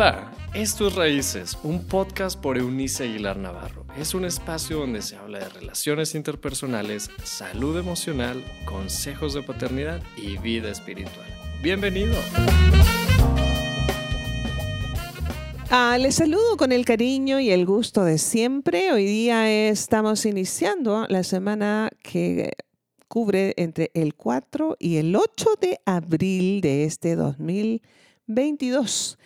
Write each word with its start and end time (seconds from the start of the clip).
Hola, 0.00 0.32
esto 0.54 0.88
es 0.88 0.94
Raíces, 0.94 1.58
un 1.62 1.84
podcast 1.84 2.40
por 2.40 2.56
Eunice 2.56 3.04
Aguilar 3.04 3.36
Navarro. 3.36 3.84
Es 3.98 4.14
un 4.14 4.24
espacio 4.24 4.78
donde 4.78 5.02
se 5.02 5.16
habla 5.16 5.40
de 5.40 5.48
relaciones 5.50 6.14
interpersonales, 6.14 7.10
salud 7.22 7.78
emocional, 7.78 8.42
consejos 8.64 9.34
de 9.34 9.42
paternidad 9.42 10.02
y 10.16 10.38
vida 10.38 10.70
espiritual. 10.70 11.26
Bienvenido. 11.62 12.14
Ah, 15.68 15.98
les 16.00 16.14
saludo 16.14 16.56
con 16.56 16.72
el 16.72 16.86
cariño 16.86 17.38
y 17.38 17.50
el 17.50 17.66
gusto 17.66 18.02
de 18.02 18.16
siempre. 18.16 18.94
Hoy 18.94 19.04
día 19.04 19.68
estamos 19.68 20.24
iniciando 20.24 21.04
la 21.10 21.24
semana 21.24 21.90
que 22.02 22.52
cubre 23.06 23.52
entre 23.58 23.90
el 23.92 24.14
4 24.14 24.78
y 24.78 24.96
el 24.96 25.14
8 25.14 25.58
de 25.60 25.78
abril 25.84 26.62
de 26.62 26.84
este 26.84 27.16
2022. 27.16 29.18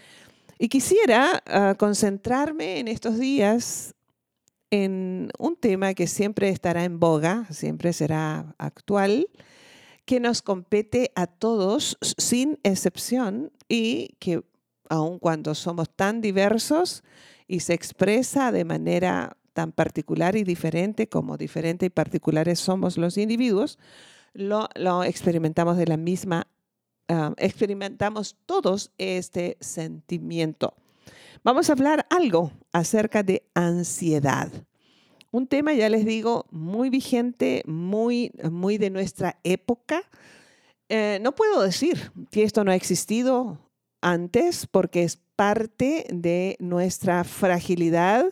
Y 0.59 0.69
quisiera 0.69 1.43
ah, 1.47 1.75
concentrarme 1.77 2.79
en 2.79 2.89
estos 2.89 3.19
días 3.19 3.95
en 4.71 5.31
un 5.39 5.57
tema 5.57 5.95
que 5.95 6.07
siempre 6.07 6.49
estará 6.49 6.85
en 6.85 6.99
boga, 6.99 7.47
siempre 7.51 7.93
será 7.93 8.55
actual, 8.59 9.29
que 10.05 10.21
nos 10.21 10.43
compete 10.43 11.12
a 11.15 11.27
todos 11.27 11.97
sin 12.01 12.59
excepción 12.62 13.53
y 13.69 14.17
que 14.19 14.43
aun 14.89 15.19
cuando 15.19 15.55
somos 15.55 15.89
tan 15.95 16.21
diversos 16.21 17.05
y 17.47 17.61
se 17.61 17.75
expresa 17.75 18.53
de 18.53 18.65
manera 18.65 19.37
tan 19.53 19.73
particular 19.73 20.37
y 20.37 20.45
diferente 20.45 21.09
como 21.09 21.37
diferente 21.37 21.87
y 21.87 21.91
particulares 21.91 22.59
somos 22.59 22.98
los 22.98 23.17
individuos, 23.17 23.79
lo, 24.33 24.69
lo 24.75 25.05
experimentamos 25.05 25.77
de 25.77 25.87
la 25.87 25.97
misma 25.97 26.48
Ah, 27.09 27.35
experimentamos 27.37 28.37
todos 28.47 28.91
este 28.97 29.59
sentimiento. 29.61 30.75
Vamos 31.42 31.69
a 31.69 31.75
hablar 31.75 32.06
algo 32.09 32.51
acerca 32.73 33.23
de 33.23 33.47
ansiedad. 33.55 34.51
Un 35.31 35.47
tema, 35.47 35.75
ya 35.75 35.91
les 35.91 36.06
digo, 36.06 36.47
muy 36.51 36.89
vigente, 36.89 37.62
muy, 37.67 38.33
muy 38.51 38.78
de 38.78 38.89
nuestra 38.89 39.39
época. 39.45 40.03
Eh, 40.89 41.19
no 41.20 41.34
puedo 41.34 41.61
decir 41.61 42.12
que 42.31 42.43
esto 42.43 42.65
no 42.65 42.70
ha 42.70 42.77
existido 42.77 43.59
antes 44.00 44.67
porque 44.67 45.03
es 45.03 45.19
parte 45.37 46.06
de 46.09 46.56
nuestra 46.61 47.25
fragilidad, 47.25 48.25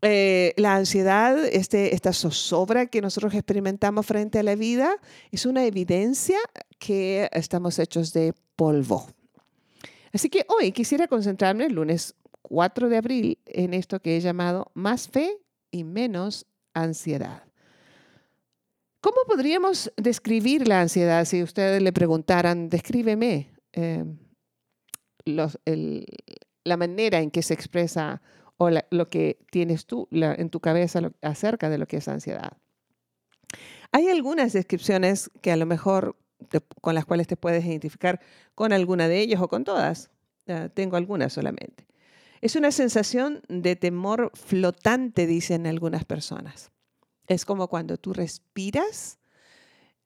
eh, 0.00 0.54
la 0.56 0.76
ansiedad, 0.76 1.44
este, 1.46 1.94
esta 1.94 2.12
zozobra 2.12 2.86
que 2.86 3.00
nosotros 3.02 3.34
experimentamos 3.34 4.06
frente 4.06 4.38
a 4.38 4.42
la 4.44 4.54
vida, 4.54 4.96
es 5.32 5.44
una 5.44 5.64
evidencia 5.64 6.38
que 6.78 7.28
estamos 7.32 7.78
hechos 7.78 8.12
de 8.12 8.32
polvo. 8.54 9.08
Así 10.12 10.30
que 10.30 10.46
hoy 10.48 10.72
quisiera 10.72 11.08
concentrarme 11.08 11.66
el 11.66 11.74
lunes 11.74 12.14
4 12.42 12.88
de 12.88 12.96
abril 12.96 13.38
en 13.46 13.74
esto 13.74 14.00
que 14.00 14.16
he 14.16 14.20
llamado 14.20 14.70
más 14.74 15.08
fe 15.08 15.38
y 15.70 15.84
menos 15.84 16.46
ansiedad. 16.74 17.42
¿Cómo 19.00 19.18
podríamos 19.26 19.92
describir 19.96 20.66
la 20.66 20.80
ansiedad 20.80 21.24
si 21.24 21.42
ustedes 21.42 21.82
le 21.82 21.92
preguntaran, 21.92 22.68
descríbeme 22.68 23.52
eh, 23.72 24.04
la 25.24 26.76
manera 26.76 27.20
en 27.20 27.30
que 27.30 27.42
se 27.42 27.54
expresa 27.54 28.22
o 28.58 28.70
lo 28.90 29.06
que 29.08 29.38
tienes 29.50 29.86
tú 29.86 30.08
en 30.10 30.50
tu 30.50 30.60
cabeza 30.60 31.00
acerca 31.22 31.70
de 31.70 31.78
lo 31.78 31.86
que 31.86 31.96
es 31.98 32.08
ansiedad. 32.08 32.58
Hay 33.92 34.08
algunas 34.08 34.52
descripciones 34.52 35.30
que 35.40 35.50
a 35.50 35.56
lo 35.56 35.64
mejor 35.64 36.16
con 36.80 36.94
las 36.94 37.04
cuales 37.04 37.26
te 37.26 37.36
puedes 37.36 37.64
identificar 37.64 38.20
con 38.54 38.72
alguna 38.72 39.08
de 39.08 39.20
ellas 39.20 39.40
o 39.40 39.48
con 39.48 39.64
todas. 39.64 40.10
tengo 40.74 40.96
algunas 40.96 41.32
solamente. 41.32 41.86
Es 42.40 42.56
una 42.56 42.70
sensación 42.70 43.42
de 43.48 43.76
temor 43.76 44.30
flotante, 44.34 45.26
dicen 45.26 45.66
algunas 45.66 46.04
personas. 46.04 46.70
Es 47.26 47.44
como 47.44 47.68
cuando 47.68 47.96
tú 47.98 48.12
respiras 48.12 49.18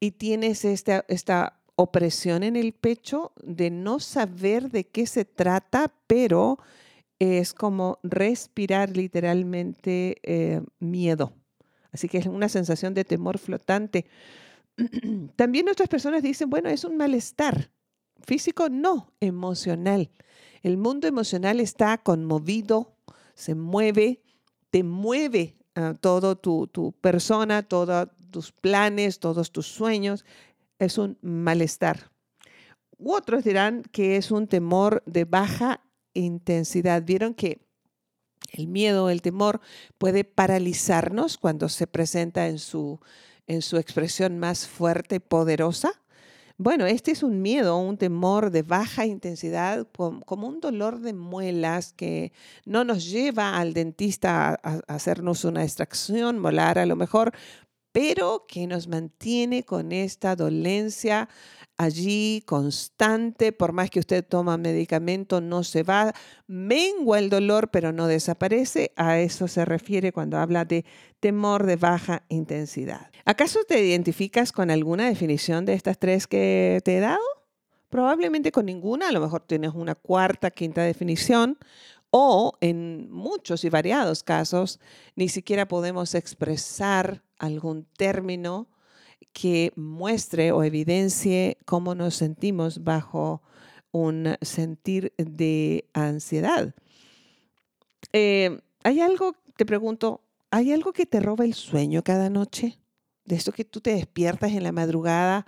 y 0.01 0.12
tienes 0.12 0.65
esta, 0.65 1.05
esta 1.09 1.61
opresión 1.77 2.43
en 2.43 2.57
el 2.57 2.73
pecho 2.73 3.33
de 3.43 3.71
no 3.71 4.01
saber 4.01 4.71
de 4.71 4.85
qué 4.85 5.07
se 5.07 5.25
trata, 5.25 5.93
pero 6.07 6.59
es 7.22 7.55
como 7.55 8.00
respirar 8.03 8.97
literalmente 8.97 10.16
eh, 10.25 10.60
miedo. 10.81 11.33
Así 11.93 12.09
que 12.09 12.19
es 12.19 12.27
una 12.27 12.49
sensación 12.49 12.94
de 12.94 13.05
temor 13.05 13.38
flotante. 13.38 14.06
También 15.37 15.69
otras 15.69 15.88
personas 15.88 16.25
dicen, 16.25 16.50
bueno, 16.50 16.69
es 16.69 16.82
un 16.82 16.97
malestar 16.97 17.71
físico, 18.27 18.69
no, 18.69 19.12
emocional. 19.21 20.11
El 20.65 20.78
mundo 20.78 21.06
emocional 21.06 21.61
está 21.61 21.99
conmovido, 21.99 22.97
se 23.34 23.55
mueve, 23.55 24.21
te 24.71 24.82
mueve 24.82 25.56
a 25.77 25.94
todo 25.94 26.37
tu, 26.37 26.66
tu 26.66 26.91
persona, 26.91 27.62
todos 27.62 28.09
tus 28.32 28.50
planes, 28.50 29.21
todos 29.21 29.53
tus 29.53 29.69
sueños. 29.69 30.25
Es 30.81 30.99
un 30.99 31.19
malestar. 31.22 32.11
U 32.99 33.12
otros 33.12 33.44
dirán 33.44 33.84
que 33.93 34.16
es 34.16 34.32
un 34.32 34.49
temor 34.49 35.05
de 35.06 35.25
baja 35.25 35.82
intensidad. 36.15 37.03
Vieron 37.03 37.34
que 37.34 37.61
el 38.53 38.67
miedo, 38.67 39.11
el 39.11 39.23
temor 39.23 39.61
puede 39.99 40.25
paralizarnos 40.25 41.39
cuando 41.39 41.69
se 41.69 41.87
presenta 41.87 42.49
en 42.49 42.59
su, 42.59 43.00
en 43.47 43.62
su 43.62 43.78
expresión 43.78 44.39
más 44.39 44.67
fuerte 44.67 45.17
y 45.17 45.21
poderosa. 45.21 46.03
Bueno, 46.59 46.87
este 46.87 47.11
es 47.11 47.23
un 47.23 47.41
miedo, 47.43 47.78
un 47.78 47.97
temor 47.97 48.50
de 48.50 48.62
baja 48.62 49.06
intensidad, 49.06 49.89
como 49.91 50.47
un 50.47 50.61
dolor 50.61 51.00
de 51.00 51.12
muelas 51.12 51.93
que 51.93 52.33
no 52.67 52.84
nos 52.84 53.11
lleva 53.11 53.59
al 53.59 53.73
dentista 53.73 54.61
a, 54.62 54.81
hacernos 54.87 55.44
una 55.44 55.65
extracción 55.65 56.39
molar 56.39 56.79
a 56.79 56.87
lo 56.87 56.94
mejor, 56.94 57.33
pero 57.91 58.47
que 58.47 58.67
nos 58.67 58.87
mantiene 58.87 59.65
con 59.65 59.93
esta 59.93 60.37
dolencia 60.37 61.29
allí 61.82 62.43
constante, 62.47 63.53
por 63.53 63.72
más 63.72 63.91
que 63.91 64.00
usted 64.00 64.25
toma 64.25 64.56
medicamento, 64.56 65.41
no 65.41 65.65
se 65.65 65.82
va, 65.82 66.15
mengua 66.47 67.19
el 67.19 67.28
dolor, 67.28 67.70
pero 67.70 67.93
no 67.93 68.06
desaparece. 68.06 68.93
A 68.97 69.19
eso 69.19 69.48
se 69.48 69.65
refiere 69.65 70.12
cuando 70.12 70.38
habla 70.38 70.65
de 70.65 70.84
temor 71.20 71.66
de 71.66 71.76
baja 71.76 72.25
intensidad. 72.28 73.10
¿Acaso 73.25 73.65
te 73.65 73.84
identificas 73.84 74.53
con 74.53 74.70
alguna 74.70 75.06
definición 75.09 75.65
de 75.65 75.75
estas 75.75 75.98
tres 75.98 76.26
que 76.26 76.81
te 76.84 76.97
he 76.97 77.00
dado? 77.00 77.20
Probablemente 77.91 78.53
con 78.53 78.66
ninguna, 78.66 79.09
a 79.09 79.12
lo 79.12 79.20
mejor 79.20 79.43
tienes 79.47 79.72
una 79.75 79.94
cuarta, 79.94 80.50
quinta 80.50 80.82
definición, 80.82 81.59
o 82.10 82.53
en 82.60 83.10
muchos 83.10 83.64
y 83.64 83.70
variados 83.70 84.22
casos 84.22 84.81
ni 85.16 85.28
siquiera 85.28 85.66
podemos 85.66 86.14
expresar 86.14 87.22
algún 87.38 87.87
término 87.97 88.69
que 89.33 89.72
muestre 89.77 90.53
o 90.53 90.62
evidencie 90.62 91.59
cómo 91.65 91.94
nos 91.94 92.15
sentimos 92.15 92.84
bajo 92.84 93.43
un 93.93 94.37
sentir 94.41 95.12
de 95.16 95.84
ansiedad. 95.93 96.75
Eh, 98.12 98.61
¿Hay 98.84 99.00
algo, 99.00 99.37
te 99.56 99.65
pregunto, 99.65 100.22
¿hay 100.50 100.72
algo 100.72 100.93
que 100.93 101.06
te 101.06 101.21
roba 101.21 101.44
el 101.44 101.55
sueño 101.55 102.03
cada 102.03 102.31
noche? 102.31 102.78
De 103.25 103.37
esto 103.37 103.53
que 103.53 103.65
tú 103.65 103.81
te 103.81 103.94
despiertas 103.94 104.53
en 104.53 104.65
la 104.65 104.72
madrugada 104.72 105.47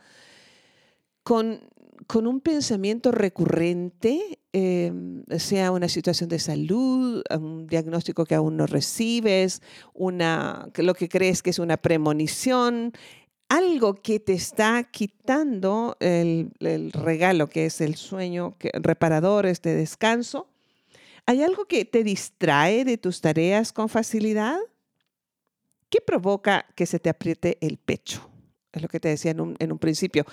con, 1.22 1.60
con 2.06 2.26
un 2.26 2.40
pensamiento 2.40 3.10
recurrente, 3.10 4.38
eh, 4.52 4.92
sea 5.38 5.72
una 5.72 5.88
situación 5.88 6.28
de 6.28 6.38
salud, 6.38 7.22
un 7.30 7.66
diagnóstico 7.66 8.24
que 8.24 8.34
aún 8.34 8.56
no 8.56 8.66
recibes, 8.66 9.62
una, 9.94 10.70
lo 10.76 10.94
que 10.94 11.08
crees 11.08 11.42
que 11.42 11.50
es 11.50 11.58
una 11.58 11.76
premonición, 11.76 12.92
algo 13.48 13.94
que 13.94 14.20
te 14.20 14.32
está 14.32 14.84
quitando 14.84 15.96
el, 16.00 16.50
regalo 16.92 17.48
que 17.48 17.66
es 17.66 17.80
el 17.80 17.96
sueño 17.96 18.56
reparador, 18.74 19.46
este 19.46 19.74
descanso. 19.74 20.48
¿Hay 21.26 21.42
algo 21.42 21.66
que 21.66 21.84
te 21.84 22.04
distrae 22.04 22.84
de 22.84 22.98
tus 22.98 23.20
tareas 23.20 23.72
con 23.72 23.88
facilidad? 23.88 24.58
¿Qué 25.88 26.00
provoca 26.00 26.66
que 26.74 26.86
se 26.86 26.98
te 26.98 27.08
apriete 27.08 27.58
el 27.60 27.78
pecho? 27.78 28.28
Es 28.72 28.82
lo 28.82 28.88
que 28.88 28.98
te 28.98 29.08
decía 29.08 29.30
en 29.30 29.40
un, 29.40 29.78
principio. 29.78 30.24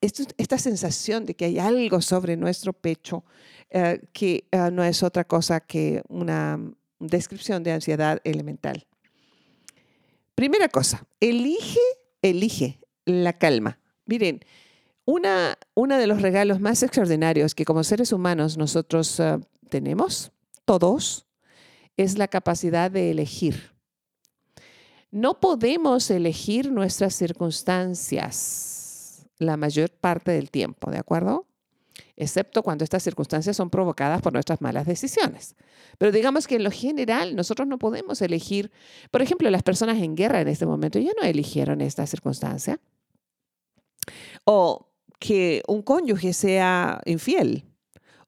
esta 0.00 0.58
sensación 0.58 1.26
de 1.26 1.34
que 1.34 1.46
hay 1.46 1.58
algo 1.58 2.00
sobre 2.00 2.36
nuestro 2.36 2.72
pecho 2.72 3.24
eh, 3.68 4.00
que 4.12 4.44
eh, 4.52 4.70
no 4.72 4.84
es 4.84 5.02
otra 5.02 5.24
cosa 5.24 5.60
que 5.60 6.02
una 6.08 6.60
descripción 7.00 7.64
de 7.64 7.72
ansiedad 7.72 8.20
elemental. 8.22 8.86
Primera 10.36 10.68
cosa, 10.68 11.04
elige 11.18 11.80
elige 12.22 12.80
la 13.04 13.38
calma. 13.38 13.78
Miren, 14.06 14.40
una, 15.04 15.58
uno 15.74 15.98
de 15.98 16.06
los 16.06 16.22
regalos 16.22 16.60
más 16.60 16.82
extraordinarios 16.82 17.54
que 17.54 17.64
como 17.64 17.84
seres 17.84 18.12
humanos 18.12 18.56
nosotros 18.56 19.20
ah, 19.20 19.40
tenemos, 19.68 20.32
todos, 20.64 21.26
es 21.96 22.18
la 22.18 22.28
capacidad 22.28 22.90
de 22.90 23.10
elegir. 23.10 23.72
No 25.10 25.40
podemos 25.40 26.10
elegir 26.10 26.70
nuestras 26.70 27.14
circunstancias 27.14 29.26
la 29.38 29.56
mayor 29.56 29.90
parte 29.90 30.30
del 30.30 30.50
tiempo, 30.50 30.90
¿de 30.90 30.98
acuerdo? 30.98 31.46
Excepto 32.20 32.62
cuando 32.62 32.84
estas 32.84 33.02
circunstancias 33.02 33.56
son 33.56 33.70
provocadas 33.70 34.20
por 34.20 34.32
nuestras 34.32 34.60
malas 34.60 34.86
decisiones. 34.86 35.56
Pero 35.98 36.12
digamos 36.12 36.46
que 36.46 36.56
en 36.56 36.64
lo 36.64 36.70
general 36.70 37.34
nosotros 37.34 37.66
no 37.66 37.78
podemos 37.78 38.20
elegir, 38.20 38.70
por 39.10 39.22
ejemplo, 39.22 39.48
las 39.50 39.62
personas 39.62 39.98
en 39.98 40.14
guerra 40.14 40.42
en 40.42 40.48
este 40.48 40.66
momento 40.66 40.98
ya 40.98 41.12
no 41.20 41.26
eligieron 41.26 41.80
esta 41.80 42.06
circunstancia. 42.06 42.78
O 44.44 44.88
que 45.18 45.62
un 45.66 45.82
cónyuge 45.82 46.32
sea 46.34 47.00
infiel, 47.06 47.64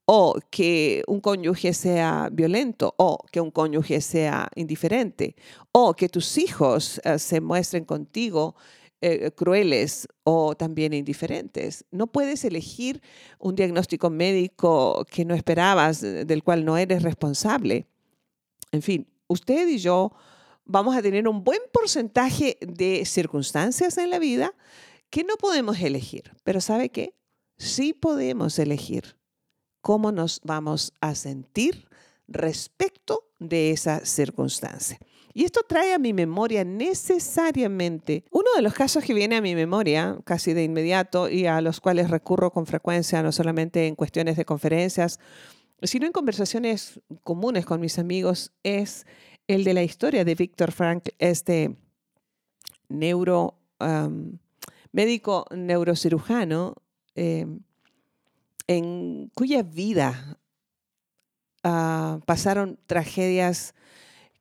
o 0.07 0.37
que 0.51 1.03
un 1.07 1.21
cónyuge 1.21 1.75
sea 1.75 2.29
violento, 2.33 2.95
o 2.97 3.19
que 3.31 3.41
un 3.41 3.51
cónyuge 3.51 4.01
sea 4.01 4.49
indiferente, 4.55 5.37
o 5.71 5.95
que 5.95 6.09
tus 6.09 6.39
hijos 6.39 7.01
eh, 7.05 7.19
se 7.19 7.41
muestren 7.41 7.85
contigo 7.85 8.57
eh, 9.03 9.33
crueles 9.33 10.07
o 10.23 10.55
también 10.55 10.93
indiferentes. 10.93 11.85
No 11.91 12.07
puedes 12.07 12.45
elegir 12.45 13.03
un 13.41 13.57
diagnóstico 13.57 14.11
médico 14.11 15.05
que 15.11 15.25
no 15.25 15.35
esperabas, 15.35 16.03
eh, 16.05 16.25
del 16.25 16.45
cual 16.45 16.65
no 16.65 16.79
eres 16.79 17.03
responsable. 17.03 17.87
En 18.71 18.81
fin, 18.81 19.09
usted 19.27 19.67
y 19.69 19.79
yo 19.79 20.13
vamos 20.65 20.97
a 20.97 21.03
tener 21.03 21.27
un 21.27 21.43
buen 21.43 21.61
porcentaje 21.73 22.59
de 22.61 23.05
circunstancias 23.05 23.99
en 23.99 24.11
la 24.11 24.21
vida 24.21 24.55
que 25.11 25.25
no 25.25 25.37
podemos 25.37 25.81
elegir. 25.81 26.33
Pero 26.45 26.61
¿sabe 26.61 26.91
qué? 26.91 27.17
Sí 27.59 27.93
podemos 27.93 28.59
elegir 28.59 29.17
cómo 29.81 30.13
nos 30.13 30.41
vamos 30.45 30.93
a 31.01 31.17
sentir 31.17 31.89
respecto 32.29 33.29
de 33.41 33.73
esa 33.73 34.07
circunstancia. 34.07 34.99
Y 35.35 35.45
esto 35.45 35.63
trae 35.67 35.95
a 35.95 35.99
mi 35.99 36.13
memoria 36.13 36.65
necesariamente. 36.65 38.25
Uno 38.31 38.51
de 38.55 38.63
los 38.63 38.75
casos 38.75 39.03
que 39.03 39.15
viene 39.15 39.37
a 39.37 39.41
mi 39.41 39.55
memoria 39.55 40.19
casi 40.25 40.53
de 40.53 40.65
inmediato 40.65 41.29
y 41.29 41.47
a 41.47 41.61
los 41.61 41.81
cuales 41.81 42.11
recurro 42.11 42.51
con 42.53 42.67
frecuencia, 42.67 43.23
no 43.23 43.33
solamente 43.33 43.87
en 43.87 43.95
cuestiones 43.95 44.37
de 44.37 44.45
conferencias, 44.45 45.19
sino 45.83 46.07
en 46.07 46.13
conversaciones 46.13 47.01
comunes 47.25 47.65
con 47.65 47.81
mis 47.81 47.99
amigos, 47.99 48.53
es 48.63 49.07
el 49.49 49.65
de 49.65 49.75
la 49.75 49.83
historia 49.83 50.25
de 50.25 50.35
Víctor 50.35 50.71
Frank, 50.71 51.09
este 51.19 51.77
neuro, 52.89 53.59
médico 54.93 55.47
neurocirujano, 55.51 56.77
em, 57.15 57.61
en 58.69 59.31
cuya 59.35 59.63
vida 59.63 60.39
ah, 61.65 62.21
pasaron 62.27 62.79
tragedias 62.87 63.75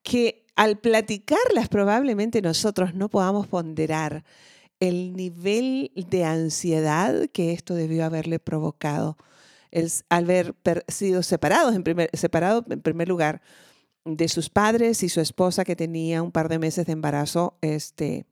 que 0.03 0.40
al 0.55 0.79
platicarlas 0.79 1.69
probablemente 1.69 2.41
nosotros 2.41 2.93
no 2.93 3.09
podamos 3.09 3.47
ponderar 3.47 4.23
el 4.79 5.13
nivel 5.13 5.91
de 5.95 6.25
ansiedad 6.25 7.29
que 7.31 7.53
esto 7.53 7.75
debió 7.75 8.03
haberle 8.05 8.39
provocado. 8.39 9.17
Al 10.09 10.23
haber 10.23 10.55
sido 10.87 11.23
separados 11.23 11.75
en 11.75 11.83
primer, 11.83 12.09
separado 12.13 12.65
en 12.69 12.81
primer 12.81 13.07
lugar 13.07 13.41
de 14.03 14.27
sus 14.27 14.49
padres 14.49 15.03
y 15.03 15.09
su 15.09 15.21
esposa 15.21 15.63
que 15.63 15.75
tenía 15.75 16.23
un 16.23 16.31
par 16.31 16.49
de 16.49 16.59
meses 16.59 16.87
de 16.87 16.93
embarazo 16.93 17.57
este, 17.61 18.25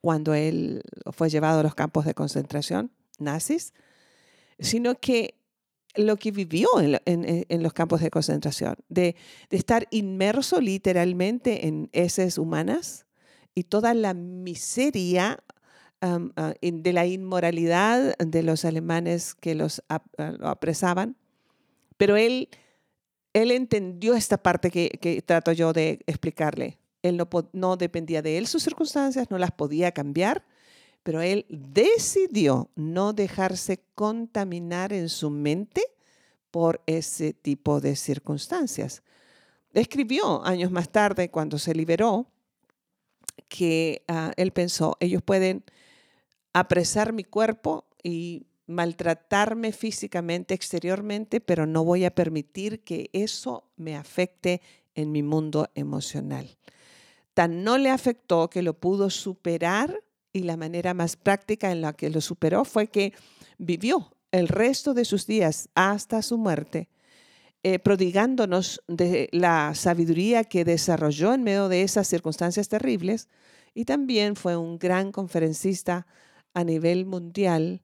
cuando 0.00 0.34
él 0.34 0.82
fue 1.12 1.30
llevado 1.30 1.60
a 1.60 1.62
los 1.62 1.74
campos 1.74 2.04
de 2.04 2.14
concentración 2.14 2.90
nazis, 3.18 3.72
sino 4.58 4.96
que 4.96 5.36
lo 5.96 6.16
que 6.16 6.30
vivió 6.30 6.68
en, 6.80 7.62
los 7.62 7.72
campos 7.72 8.00
de 8.00 8.10
concentración, 8.10 8.76
de, 8.88 9.16
estar 9.50 9.86
inmerso 9.90 10.60
literalmente 10.60 11.66
en 11.66 11.88
heces 11.92 12.38
humanas 12.38 13.06
y 13.54 13.64
toda 13.64 13.94
la 13.94 14.14
miseria 14.14 15.42
ah, 16.00 16.54
de 16.60 16.92
la 16.92 17.06
inmoralidad 17.06 18.16
de 18.18 18.42
los 18.42 18.64
alemanes 18.64 19.34
que 19.34 19.54
los 19.54 19.82
ah, 19.88 20.02
apresaban. 20.42 21.16
Pero 21.96 22.16
él, 22.16 22.48
él 23.32 23.50
entendió 23.52 24.14
esta 24.14 24.42
parte 24.42 24.70
que, 24.70 25.22
trato 25.24 25.52
yo 25.52 25.72
de 25.72 26.00
explicarle. 26.06 26.78
Él 27.02 27.20
no 27.52 27.76
dependía 27.76 28.22
de 28.22 28.38
él 28.38 28.46
sus 28.46 28.62
circunstancias, 28.62 29.30
no 29.30 29.38
las 29.38 29.52
podía 29.52 29.92
cambiar, 29.92 30.44
pero 31.04 31.20
él 31.20 31.46
decidió 31.48 32.70
no 32.74 33.12
dejarse 33.12 33.84
contaminar 33.94 34.92
en 34.92 35.08
su 35.08 35.30
mente 35.30 35.82
por 36.50 36.82
ese 36.86 37.34
tipo 37.34 37.80
de 37.80 37.94
circunstancias. 37.94 39.02
Escribió 39.74 40.44
años 40.44 40.70
más 40.70 40.88
tarde, 40.88 41.30
cuando 41.30 41.58
se 41.58 41.74
liberó, 41.74 42.26
que 43.48 44.02
ah, 44.08 44.32
él 44.36 44.52
pensó, 44.52 44.96
ellos 44.98 45.22
pueden 45.22 45.62
apresar 46.54 47.12
mi 47.12 47.24
cuerpo 47.24 47.84
y 48.02 48.46
maltratarme 48.66 49.72
físicamente, 49.72 50.54
exteriormente, 50.54 51.40
pero 51.40 51.66
no 51.66 51.84
voy 51.84 52.06
a 52.06 52.14
permitir 52.14 52.80
que 52.82 53.10
eso 53.12 53.64
me 53.76 53.94
afecte 53.94 54.62
en 54.94 55.12
mi 55.12 55.22
mundo 55.22 55.68
emocional. 55.74 56.56
Tan 57.34 57.62
no 57.62 57.76
le 57.76 57.90
afectó 57.90 58.48
que 58.48 58.62
lo 58.62 58.72
pudo 58.72 59.10
superar 59.10 60.02
y 60.34 60.42
la 60.42 60.58
manera 60.58 60.92
más 60.92 61.16
práctica 61.16 61.70
en 61.70 61.80
la 61.80 61.94
que 61.94 62.10
lo 62.10 62.20
superó 62.20 62.66
fue 62.66 62.88
que 62.88 63.14
vivió 63.56 64.12
el 64.32 64.48
resto 64.48 64.92
de 64.92 65.04
sus 65.04 65.26
días 65.26 65.70
hasta 65.74 66.20
su 66.20 66.36
muerte, 66.36 66.90
eh, 67.62 67.78
prodigándonos 67.78 68.82
de 68.88 69.28
la 69.32 69.74
sabiduría 69.76 70.42
que 70.44 70.64
desarrolló 70.64 71.32
en 71.32 71.44
medio 71.44 71.68
de 71.68 71.82
esas 71.82 72.08
circunstancias 72.08 72.68
terribles 72.68 73.28
y 73.74 73.84
también 73.84 74.34
fue 74.34 74.56
un 74.56 74.76
gran 74.78 75.12
conferencista 75.12 76.06
a 76.52 76.64
nivel 76.64 77.06
mundial, 77.06 77.80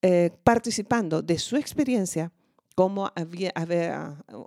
eh, 0.00 0.30
participando 0.42 1.20
de 1.20 1.38
su 1.38 1.56
experiencia, 1.56 2.32
cómo 2.74 3.12
había, 3.14 3.52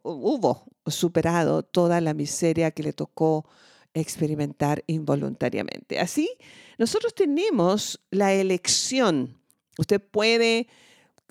hubo 0.01 0.65
superado 0.87 1.61
toda 1.61 2.01
la 2.01 2.15
miseria 2.15 2.71
que 2.71 2.81
le 2.81 2.93
tocó 2.93 3.45
experimentar 3.93 4.83
involuntariamente. 4.87 5.99
Así, 5.99 6.29
nosotros 6.77 7.13
tenemos 7.13 7.99
la 8.11 8.33
elección. 8.33 9.37
Usted 9.77 10.01
puede 10.01 10.67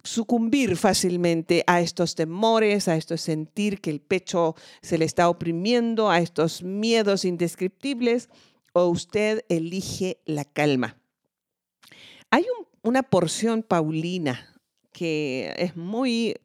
sucumbir 0.04 0.76
fácilmente 0.76 1.64
a 1.66 1.80
estos 1.80 2.14
temores, 2.14 2.88
a 2.88 2.96
esto 2.96 3.16
sentir 3.16 3.80
que 3.80 3.90
el 3.90 4.00
pecho 4.00 4.56
se 4.80 4.98
le 4.98 5.04
está 5.04 5.28
oprimiendo, 5.28 6.10
a 6.10 6.18
estos 6.18 6.62
miedos 6.62 7.24
indescriptibles, 7.24 8.28
o 8.72 8.86
usted 8.86 9.44
elige 9.48 10.20
la 10.24 10.44
calma. 10.44 10.96
Hay 12.30 12.46
una 12.82 13.02
porción 13.02 13.62
paulina 13.62 14.58
que 14.92 15.54
es 15.56 15.76
muy 15.76 16.36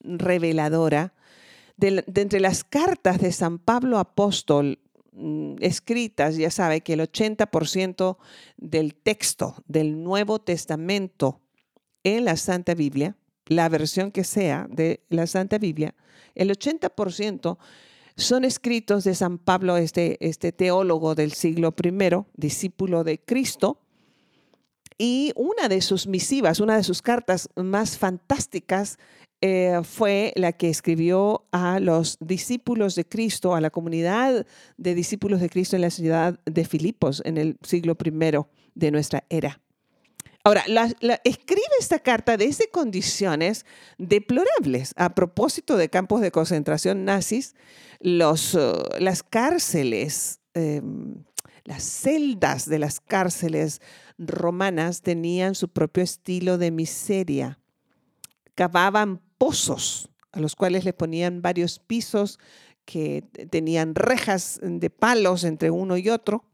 reveladora 0.00 1.14
de, 1.76 2.04
entre 2.14 2.40
las 2.40 2.64
cartas 2.64 3.18
de 3.20 3.32
San 3.32 3.58
Pablo 3.58 3.98
Apóstol 3.98 4.78
escritas, 5.60 6.36
ya 6.36 6.50
sabe 6.50 6.80
que 6.82 6.94
el 6.94 7.00
80% 7.00 8.18
del 8.56 8.94
texto 8.94 9.56
del 9.66 10.02
Nuevo 10.02 10.40
Testamento 10.40 11.40
en 12.04 12.24
la 12.24 12.36
Santa 12.36 12.74
Biblia, 12.74 13.16
la 13.46 13.68
versión 13.68 14.12
que 14.12 14.24
sea 14.24 14.66
de 14.70 15.04
la 15.08 15.26
Santa 15.26 15.58
Biblia, 15.58 15.94
el 16.34 16.50
80% 16.50 17.58
son 18.16 18.44
escritos 18.44 19.04
de 19.04 19.14
San 19.14 19.38
Pablo, 19.38 19.76
este, 19.76 20.16
este 20.26 20.52
teólogo 20.52 21.14
del 21.14 21.32
siglo 21.32 21.74
I, 21.82 22.26
discípulo 22.36 23.04
de 23.04 23.18
Cristo, 23.18 23.80
y 25.00 25.32
una 25.34 25.70
de 25.70 25.80
sus 25.80 26.06
misivas, 26.06 26.60
una 26.60 26.76
de 26.76 26.84
sus 26.84 27.00
cartas 27.00 27.48
más 27.56 27.96
fantásticas 27.96 28.98
eh, 29.40 29.80
fue 29.82 30.34
la 30.36 30.52
que 30.52 30.68
escribió 30.68 31.46
a 31.52 31.80
los 31.80 32.18
discípulos 32.20 32.96
de 32.96 33.06
Cristo, 33.06 33.54
a 33.54 33.62
la 33.62 33.70
comunidad 33.70 34.46
de 34.76 34.94
discípulos 34.94 35.40
de 35.40 35.48
Cristo 35.48 35.74
en 35.74 35.82
la 35.82 35.88
ciudad 35.88 36.38
de 36.44 36.66
Filipos 36.66 37.22
en 37.24 37.38
el 37.38 37.56
siglo 37.62 37.96
I 38.04 38.10
de 38.74 38.90
nuestra 38.90 39.24
era. 39.30 39.62
Ahora, 40.44 40.64
escribe 41.24 41.62
esta 41.78 41.98
carta 41.98 42.36
desde 42.36 42.68
condiciones 42.68 43.64
deplorables. 43.96 44.92
A 44.96 45.14
propósito 45.14 45.78
de 45.78 45.88
campos 45.88 46.20
de 46.20 46.30
concentración 46.30 47.06
nazis, 47.06 47.54
uh, 48.02 48.98
las 48.98 49.22
cárceles, 49.22 50.40
em, 50.52 51.24
las 51.70 51.84
celdas 51.84 52.68
de 52.68 52.80
las 52.80 52.98
cárceles 52.98 53.80
romanas 54.18 55.02
tenían 55.02 55.54
su 55.54 55.68
propio 55.68 56.02
estilo 56.02 56.58
de 56.58 56.72
miseria. 56.72 57.60
Cavaban 58.56 59.20
pozos 59.38 60.10
a 60.32 60.40
los 60.40 60.56
cuales 60.56 60.84
le 60.84 60.92
ponían 60.92 61.42
varios 61.42 61.78
pisos 61.78 62.40
que 62.84 63.22
tenían 63.50 63.94
rejas 63.94 64.58
de 64.60 64.90
palos 64.90 65.44
entre 65.44 65.70
uno 65.70 65.96
y 65.96 66.08
otro 66.08 66.44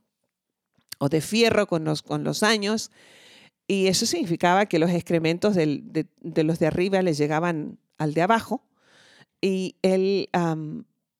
o 0.98 1.08
de 1.08 1.22
fierro 1.22 1.66
con 1.66 1.84
los, 1.84 2.02
con 2.02 2.22
los 2.22 2.42
años. 2.42 2.90
Y 3.66 3.86
eso 3.86 4.04
significaba 4.04 4.66
que 4.66 4.78
los 4.78 4.90
excrementos 4.90 5.54
de, 5.54 6.06
los 6.20 6.58
de 6.58 6.66
arriba 6.66 7.00
les 7.00 7.16
llegaban 7.16 7.78
al 7.96 8.12
de 8.12 8.20
abajo. 8.20 8.66
Y 9.40 9.76
él 9.80 10.28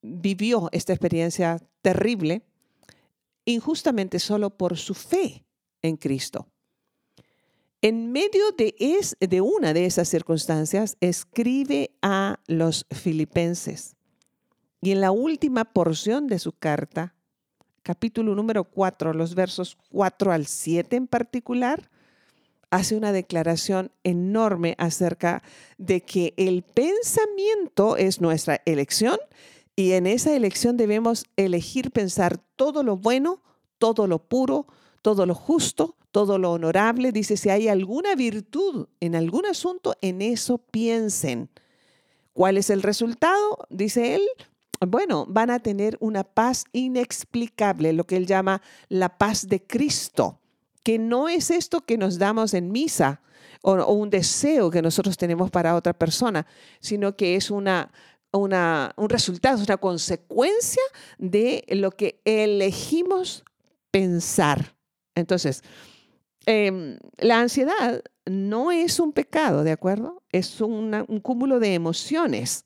vivió 0.03 0.69
esta 0.71 0.93
experiencia 0.93 1.57
terrible 1.81 2.43
injustamente 3.53 4.19
solo 4.19 4.49
por 4.49 4.77
su 4.77 4.93
fe 4.93 5.45
en 5.81 5.97
Cristo. 5.97 6.47
En 7.81 8.11
medio 8.11 8.51
de, 8.57 8.75
es, 8.79 9.15
de 9.19 9.41
una 9.41 9.73
de 9.73 9.85
esas 9.85 10.09
circunstancias, 10.09 10.97
escribe 10.99 11.91
a 12.01 12.39
los 12.47 12.85
filipenses. 12.91 13.95
Y 14.81 14.91
en 14.91 15.01
la 15.01 15.11
última 15.11 15.65
porción 15.65 16.27
de 16.27 16.39
su 16.39 16.51
carta, 16.51 17.15
capítulo 17.83 18.35
número 18.35 18.65
4, 18.65 19.13
los 19.13 19.33
versos 19.33 19.77
4 19.91 20.31
al 20.31 20.45
7 20.45 20.95
en 20.95 21.07
particular, 21.07 21.89
hace 22.69 22.97
una 22.97 23.13
declaración 23.13 23.91
enorme 24.03 24.75
acerca 24.77 25.41
de 25.77 26.01
que 26.01 26.33
el 26.35 26.63
pensamiento 26.63 27.95
es 27.95 28.19
nuestra 28.19 28.61
elección 28.65 29.17
y 29.79 29.91
en 29.91 30.07
esa 30.07 30.35
elección 30.35 30.75
debemos 30.75 31.27
elegir 31.35 31.91
pensar 31.91 32.39
todo 32.55 32.81
lo 32.81 32.97
bueno, 32.97 33.43
todo 33.77 34.07
lo 34.07 34.17
puro, 34.17 34.65
todo 35.03 35.27
lo 35.27 35.35
justo, 35.35 35.95
todo 36.09 36.39
lo 36.39 36.51
honorable. 36.51 37.11
Dice, 37.11 37.37
si 37.37 37.51
hay 37.51 37.67
alguna 37.67 38.15
virtud 38.15 38.87
en 38.99 39.15
algún 39.15 39.45
asunto, 39.45 39.93
en 40.01 40.23
eso 40.23 40.57
piensen. 40.57 41.51
¿Cuál 42.33 42.57
es 42.57 42.71
el 42.71 42.81
resultado? 42.81 43.67
Dice 43.69 44.15
él. 44.15 44.23
Bueno, 44.79 45.27
van 45.29 45.51
a 45.51 45.59
tener 45.59 45.95
una 45.99 46.23
paz 46.23 46.63
inexplicable, 46.71 47.93
lo 47.93 48.05
que 48.05 48.17
él 48.17 48.25
llama 48.25 48.63
la 48.89 49.19
paz 49.19 49.47
de 49.47 49.61
Cristo, 49.61 50.39
que 50.81 50.97
no 50.97 51.29
es 51.29 51.51
esto 51.51 51.81
que 51.81 51.99
nos 51.99 52.17
damos 52.17 52.55
en 52.55 52.71
misa 52.71 53.21
o, 53.61 53.93
un 53.93 54.09
deseo 54.09 54.71
que 54.71 54.81
nosotros 54.81 55.17
tenemos 55.17 55.51
para 55.51 55.75
otra 55.75 55.93
persona, 55.93 56.45
sino 56.79 57.15
que 57.15 57.35
es 57.35 57.51
una, 57.51 57.91
una, 58.31 58.93
un 58.97 59.09
resultado, 59.09 59.57
es 59.57 59.67
una 59.67 59.77
consecuencia 59.77 60.83
de 61.17 61.63
lo 61.69 61.91
que 61.91 62.21
elegimos 62.25 63.43
pensar. 63.91 64.75
Entonces, 65.15 65.63
Em, 66.47 66.97
la 67.17 67.41
ansiedad 67.41 68.01
no 68.25 68.71
es 68.71 69.01
un 69.01 69.11
pecado, 69.11 69.65
¿de 69.65 69.73
acuerdo? 69.73 70.23
Es 70.31 70.61
un 70.61 71.19
cúmulo 71.21 71.59
de 71.59 71.73
emociones. 71.73 72.63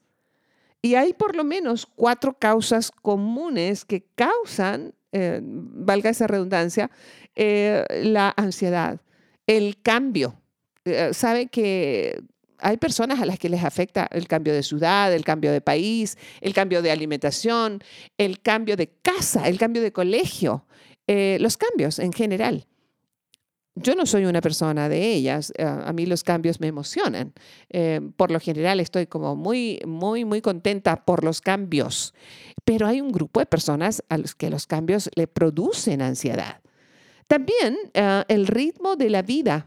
Y 0.83 0.93
hay 0.93 1.13
por 1.13 1.35
lo 1.35 1.43
menos 1.43 1.87
cuatro 1.87 2.37
causas 2.37 2.91
comunes 2.91 3.83
que 3.83 4.05
causan, 4.13 4.93
eh, 5.11 5.41
valga 5.43 6.11
esa 6.11 6.27
redundancia, 6.27 6.91
eh, 7.35 7.83
la 8.03 8.31
ansiedad. 8.37 9.01
El 9.47 9.81
cambio. 9.81 10.39
Eh, 10.85 11.09
sabe 11.13 11.47
que 11.47 12.21
hay 12.61 12.77
personas 12.77 13.19
a 13.19 13.25
las 13.25 13.39
que 13.39 13.49
les 13.49 13.63
afecta 13.63 14.07
el 14.11 14.27
cambio 14.27 14.53
de 14.53 14.63
ciudad, 14.63 15.13
el 15.13 15.23
cambio 15.23 15.51
de 15.51 15.61
país, 15.61 16.17
el 16.41 16.53
cambio 16.53 16.81
de 16.81 16.91
alimentación, 16.91 17.83
el 18.17 18.41
cambio 18.41 18.77
de 18.77 18.89
casa, 19.01 19.47
el 19.47 19.57
cambio 19.57 19.81
de 19.81 19.91
colegio, 19.91 20.65
los 21.07 21.57
cambios 21.57 21.99
en 21.99 22.13
general 22.13 22.67
yo 23.75 23.95
no 23.95 24.05
soy 24.05 24.25
una 24.25 24.41
persona 24.41 24.89
de 24.89 25.13
ellas. 25.13 25.53
Eh, 25.57 25.63
a 25.63 25.91
mí 25.93 26.05
los 26.05 26.23
cambios 26.23 26.59
me 26.59 26.67
emocionan. 26.67 27.33
Eh, 27.69 28.01
por 28.17 28.31
lo 28.31 28.39
general 28.39 28.79
estoy 28.79 29.07
como 29.07 29.35
muy, 29.35 29.79
muy, 29.85 30.25
muy 30.25 30.41
contenta 30.41 31.05
por 31.05 31.23
los 31.23 31.41
cambios. 31.41 32.13
Pero 32.65 32.87
hay 32.87 33.01
un 33.01 33.11
grupo 33.11 33.39
de 33.39 33.45
personas 33.45 34.03
a 34.09 34.17
los 34.17 34.35
que 34.35 34.49
los 34.49 34.67
cambios 34.67 35.09
le 35.15 35.27
producen 35.27 36.01
ansiedad. 36.01 36.60
También 37.31 37.77
eh, 37.93 38.25
el 38.27 38.45
ritmo 38.45 38.97
de 38.97 39.09
la 39.09 39.21
vida. 39.21 39.65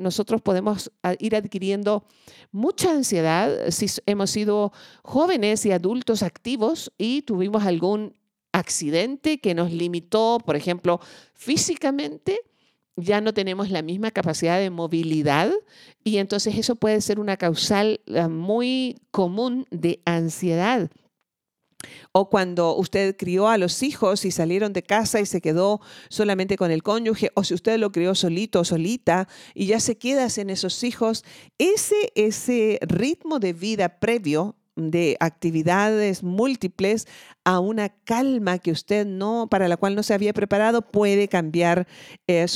Nosotros 0.00 0.42
podemos 0.42 0.90
ah, 1.04 1.14
ir 1.20 1.36
adquiriendo 1.36 2.04
mucha 2.50 2.90
ansiedad 2.90 3.70
si 3.70 3.86
hemos 4.06 4.30
sido 4.30 4.72
jóvenes 5.04 5.64
y 5.66 5.70
adultos 5.70 6.24
activos 6.24 6.92
y 6.98 7.22
tuvimos 7.22 7.62
algún 7.62 8.16
accidente 8.50 9.38
que 9.38 9.54
nos 9.54 9.70
limitó, 9.70 10.38
por 10.44 10.56
ejemplo, 10.56 10.98
físicamente 11.34 12.40
ya 12.96 13.20
no 13.20 13.32
tenemos 13.32 13.70
la 13.70 13.82
misma 13.82 14.10
capacidad 14.10 14.58
de 14.58 14.70
movilidad 14.70 15.52
y 16.02 16.16
entonces 16.16 16.56
eso 16.56 16.74
puede 16.74 17.00
ser 17.00 17.20
una 17.20 17.36
causal 17.36 18.00
eh, 18.06 18.26
muy 18.26 18.96
común 19.12 19.64
de 19.70 20.00
ansiedad. 20.06 20.90
O 22.12 22.28
cuando 22.28 22.76
usted 22.76 23.16
crió 23.16 23.48
a 23.48 23.58
los 23.58 23.82
hijos 23.82 24.24
y 24.24 24.30
salieron 24.30 24.72
de 24.72 24.82
casa 24.82 25.20
y 25.20 25.26
se 25.26 25.40
quedó 25.40 25.80
solamente 26.08 26.56
con 26.56 26.70
el 26.70 26.82
cónyuge, 26.82 27.30
o 27.34 27.44
si 27.44 27.54
usted 27.54 27.78
lo 27.78 27.92
crió 27.92 28.14
solito 28.14 28.60
o 28.60 28.64
solita 28.64 29.28
y 29.54 29.66
ya 29.66 29.80
se 29.80 29.96
queda 29.96 30.26
en 30.36 30.50
esos 30.50 30.82
hijos, 30.82 31.24
ese, 31.58 32.12
ese 32.14 32.78
ritmo 32.82 33.38
de 33.38 33.52
vida 33.52 34.00
previo 34.00 34.56
de 34.74 35.16
actividades 35.20 36.22
múltiples 36.22 37.06
a 37.44 37.60
una 37.60 37.88
calma 37.88 38.58
que 38.58 38.72
usted 38.72 39.06
no, 39.06 39.46
para 39.50 39.68
la 39.68 39.76
cual 39.76 39.94
no 39.94 40.02
se 40.02 40.12
había 40.12 40.34
preparado, 40.34 40.82
puede 40.82 41.28
cambiar, 41.28 41.86
eh, 42.26 42.46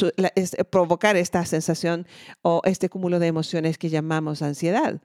provocar 0.69 1.17
esta 1.17 1.45
sensación 1.47 2.07
o 2.43 2.61
este 2.65 2.89
cúmulo 2.91 3.19
de 3.19 3.29
emociones 3.29 3.79
que 3.79 3.89
llamamos 3.89 4.43
ansiedad. 4.43 5.01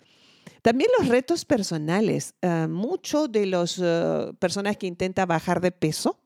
También 0.62 0.90
los 0.98 1.08
retos 1.08 1.46
personales. 1.46 2.34
Uh, 2.42 2.68
mucho 2.68 3.28
de 3.28 3.46
las 3.46 3.80
eh, 3.82 4.32
personas 4.40 4.78
que 4.78 4.88
intentan 4.88 5.28
bajar 5.28 5.62
de 5.62 5.72
peso, 5.72 6.20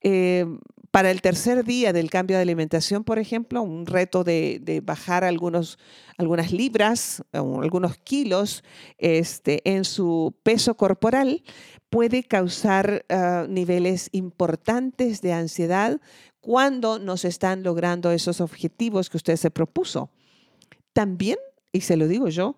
eh, 0.00 0.46
para 0.90 1.10
el 1.10 1.20
tercer 1.20 1.64
día 1.64 1.92
del 1.92 2.08
cambio 2.08 2.36
de 2.36 2.42
alimentación, 2.42 3.04
por 3.04 3.18
ejemplo, 3.18 3.62
un 3.62 3.84
reto 3.84 4.24
de, 4.24 4.80
bajar 4.82 5.22
algunos, 5.22 5.78
algunas 6.16 6.50
libras, 6.50 7.22
algunos 7.32 7.98
kilos 7.98 8.64
este, 8.96 9.60
en 9.68 9.84
su 9.84 10.34
peso 10.42 10.76
corporal, 10.76 11.42
puede 11.90 12.22
causar 12.22 13.04
niveles 13.48 14.08
importantes 14.12 15.20
de 15.20 15.34
ansiedad 15.34 16.00
cuando 16.40 16.98
no 16.98 17.18
se 17.18 17.28
están 17.28 17.62
logrando 17.62 18.10
esos 18.10 18.40
objetivos 18.40 19.10
que 19.10 19.18
usted 19.18 19.36
se 19.36 19.50
propuso. 19.50 20.10
También, 20.94 21.36
y 21.70 21.82
se 21.82 21.96
lo 21.96 22.08
digo 22.08 22.28
yo, 22.28 22.56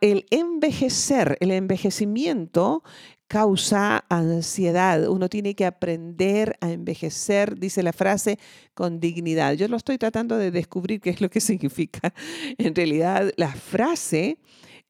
el 0.00 0.26
envejecer, 0.30 1.36
el 1.40 1.50
envejecimiento 1.50 2.82
causa 3.26 4.04
ansiedad. 4.08 5.08
Uno 5.08 5.28
tiene 5.28 5.54
que 5.54 5.66
aprender 5.66 6.56
a 6.60 6.70
envejecer, 6.70 7.58
dice 7.58 7.82
la 7.82 7.92
frase, 7.92 8.38
con 8.74 9.00
dignidad. 9.00 9.54
Yo 9.54 9.66
lo 9.68 9.76
estoy 9.76 9.98
tratando 9.98 10.36
de 10.36 10.50
descubrir 10.50 11.00
qué 11.00 11.10
es 11.10 11.20
lo 11.20 11.30
que 11.30 11.40
significa 11.40 12.14
en 12.58 12.74
realidad 12.74 13.32
la 13.36 13.52
frase, 13.52 14.38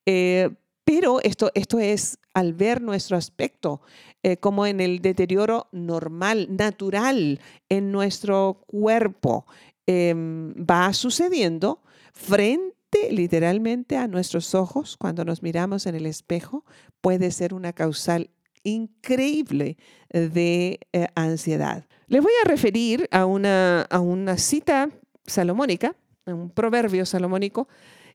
eh, 0.07 0.51
pero 0.85 1.21
esto, 1.23 1.51
esto 1.55 1.79
es 1.79 2.19
al 2.35 2.53
ver 2.53 2.83
nuestro 2.83 3.17
aspecto 3.17 3.81
eh, 4.23 4.37
como 4.37 4.67
en 4.67 4.81
el 4.81 5.01
deterioro 5.01 5.69
normal, 5.73 6.49
natural 6.51 7.41
en 7.71 7.91
nuestro 7.91 8.61
cuerpo, 8.67 9.47
em, 9.87 10.53
va 10.55 10.93
sucediendo 10.93 11.81
frente 12.13 12.74
literalmente 13.11 13.97
a 13.97 14.09
nuestros 14.09 14.55
ojos 14.55 14.97
cuando 14.97 15.25
nos 15.25 15.43
miramos 15.43 15.87
en 15.87 15.95
el 15.95 16.07
espejo 16.07 16.65
puede 17.01 17.31
ser 17.31 17.55
una 17.55 17.73
causal 17.73 18.31
increíble 18.63 19.77
de 20.11 20.81
eh, 20.93 21.07
ansiedad. 21.15 21.87
Les 22.09 22.23
voy 22.23 22.33
a 22.43 22.49
referir 22.49 23.09
a 23.11 23.27
una, 23.27 23.83
a 23.83 24.01
una 24.01 24.39
cita 24.39 24.91
salomónica, 25.27 25.95
un 26.27 26.51
proverbio 26.51 27.07
salomónico, 27.07 27.69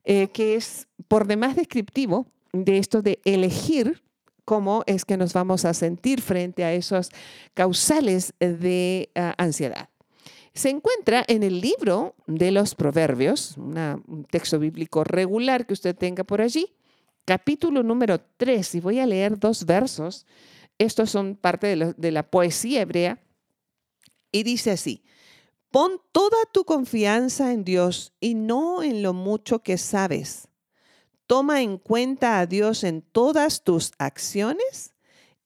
eh, 0.04 0.30
que 0.30 0.56
es 0.56 0.88
por 1.08 1.28
demás 1.28 1.56
descriptivo 1.56 2.28
de 2.52 2.78
esto 2.78 3.02
de 3.02 3.20
elegir 3.26 4.02
cómo 4.46 4.84
es 4.88 5.06
que 5.06 5.18
nos 5.18 5.34
vamos 5.34 5.66
a 5.66 5.74
sentir 5.74 6.22
frente 6.22 6.64
a 6.64 6.74
esos 6.74 7.12
causales 7.54 8.34
de 8.40 9.12
eh, 9.14 9.34
ansiedad. 9.38 9.90
Se 10.54 10.70
encuentra 10.70 11.24
en 11.28 11.44
el 11.44 11.62
libro 11.62 12.16
de 12.28 12.52
los 12.52 12.76
Proverbios, 12.76 13.56
un 13.58 14.26
texto 14.30 14.60
bíblico 14.60 15.04
regular 15.04 15.66
que 15.66 15.74
usted 15.74 15.96
tenga 15.96 16.24
por 16.24 16.42
allí, 16.42 16.74
capítulo 17.26 17.84
número 17.84 18.20
3, 18.38 18.76
y 18.76 18.80
voy 18.80 19.00
a 19.00 19.06
leer 19.06 19.38
dos 19.38 19.66
versos. 19.66 20.26
Estos 20.78 21.12
son 21.12 21.36
parte 21.36 21.76
de 21.76 22.12
la, 22.12 22.24
poesía 22.24 22.82
hebrea. 22.82 23.20
Y 24.32 24.44
dice 24.44 24.72
así, 24.72 25.04
pon 25.72 26.02
toda 26.12 26.38
tu 26.52 26.66
confianza 26.66 27.52
en 27.52 27.64
Dios 27.64 28.14
y 28.20 28.36
no 28.36 28.84
en 28.84 29.04
lo 29.04 29.14
mucho 29.14 29.60
que 29.60 29.78
sabes. 29.78 30.48
Toma 31.28 31.62
en 31.62 31.78
cuenta 31.78 32.40
a 32.40 32.48
Dios 32.48 32.84
en 32.84 33.02
todas 33.02 33.64
tus 33.64 33.92
acciones 34.00 34.96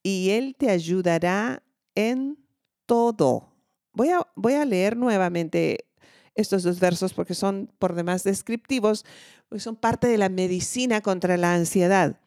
y 0.02 0.30
Él 0.32 0.56
te 0.58 0.70
ayudará 0.70 1.64
en 1.96 2.38
todo. 2.86 3.53
Voy 3.94 4.10
a, 4.10 4.28
voy 4.36 4.54
a 4.54 4.66
leer 4.66 4.98
nuevamente 4.98 5.86
estos 6.36 6.64
dos 6.64 6.80
versos 6.80 7.14
porque 7.14 7.36
son 7.36 7.72
por 7.80 7.94
demás 7.94 8.24
descriptivos, 8.24 9.06
porque 9.48 9.62
son 9.62 9.76
parte 9.76 10.08
de 10.08 10.18
la 10.18 10.30
medicina 10.30 11.02
contra 11.02 11.38
la 11.38 11.54
ansiedad. 11.54 12.20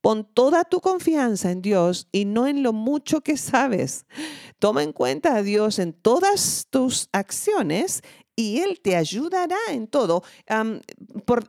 Pon 0.00 0.24
toda 0.32 0.64
tu 0.64 0.80
confianza 0.80 1.50
en 1.50 1.60
Dios 1.60 2.06
y 2.12 2.24
no 2.24 2.46
en 2.46 2.62
lo 2.62 2.72
mucho 2.72 3.20
que 3.22 3.36
sabes. 3.36 4.06
Toma 4.60 4.84
en 4.84 4.92
cuenta 4.92 5.34
a 5.34 5.42
Dios 5.42 5.80
en 5.80 5.92
todas 5.92 6.68
tus 6.70 7.08
acciones 7.12 8.02
y 8.36 8.60
Él 8.60 8.80
te 8.80 8.94
ayudará 8.94 9.58
en 9.70 9.88
todo. 9.88 10.22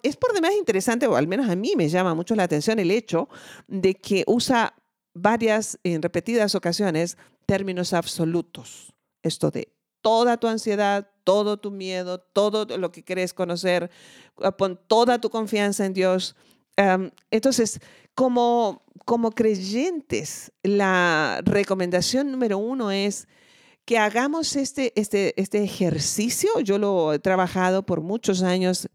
es 0.01 0.17
por 0.17 0.33
demás 0.33 0.53
interesante, 0.57 1.05
o 1.05 1.15
al 1.15 1.27
menos 1.27 1.47
a 1.47 1.55
mí 1.55 1.73
me 1.77 1.89
llama 1.89 2.15
mucho 2.15 2.33
la 2.33 2.43
atención 2.43 2.79
el 2.79 2.89
hecho 2.89 3.29
de 3.67 3.93
que 3.93 4.23
usa 4.25 4.73
varias, 5.13 5.77
en 5.83 6.01
repetidas 6.01 6.55
ocasiones, 6.55 7.17
términos 7.45 7.93
absolutos. 7.93 8.95
Esto 9.23 9.51
de 9.51 9.73
toda 10.01 10.37
tu 10.37 10.47
ansiedad, 10.47 11.09
todo 11.23 11.57
tu 11.57 11.71
miedo, 11.71 12.19
todo 12.19 12.65
lo 12.77 12.91
que 12.91 13.03
quieres 13.03 13.33
conocer, 13.33 13.89
ah, 14.41 14.55
pon 14.55 14.79
toda 14.87 15.19
tu 15.19 15.29
confianza 15.29 15.85
en 15.85 15.93
Dios. 15.93 16.35
entonces, 17.29 17.79
como, 18.15 18.83
como 19.05 19.31
creyentes, 19.31 20.51
la 20.63 21.41
recomendación 21.43 22.31
número 22.31 22.57
uno 22.57 22.89
es 22.91 23.27
que 23.85 23.97
hagamos 23.97 24.55
este, 24.55 24.93
este, 24.95 25.33
este 25.41 25.63
ejercicio. 25.63 26.59
Yo 26.61 26.77
lo 26.77 27.13
he 27.13 27.19
trabajado 27.19 27.85
por 27.85 28.01
muchos 28.01 28.43
años 28.43 28.87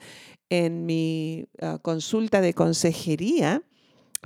en 0.49 0.87
mi 0.87 1.47
ah, 1.61 1.79
consulta 1.83 2.41
de 2.41 2.55
consejería 2.55 3.63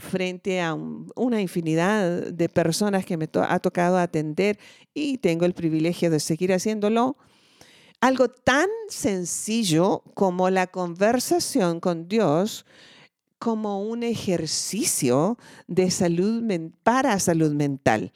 frente 0.01 0.61
a 0.61 0.75
una 0.75 1.41
infinidad 1.41 2.29
de 2.29 2.49
personas 2.49 3.05
que 3.05 3.17
me 3.17 3.29
ha 3.35 3.59
tocado 3.59 3.99
atender 3.99 4.59
y 4.95 5.19
tengo 5.19 5.45
el 5.45 5.55
privilegio 5.55 6.11
de 6.11 6.21
seguir 6.21 6.53
haciéndolo. 6.53 7.17
Algo 8.01 8.29
tan 8.29 8.69
sencillo 8.89 10.03
como 10.15 10.51
la 10.51 10.69
conversación 10.69 11.81
con 11.81 12.09
Dios 12.09 12.65
como 13.39 13.83
un 13.83 14.03
ejercicio 14.03 15.39
de 15.67 15.91
salud 15.91 16.43
para 16.83 17.19
salud 17.21 17.53
mental. 17.53 18.13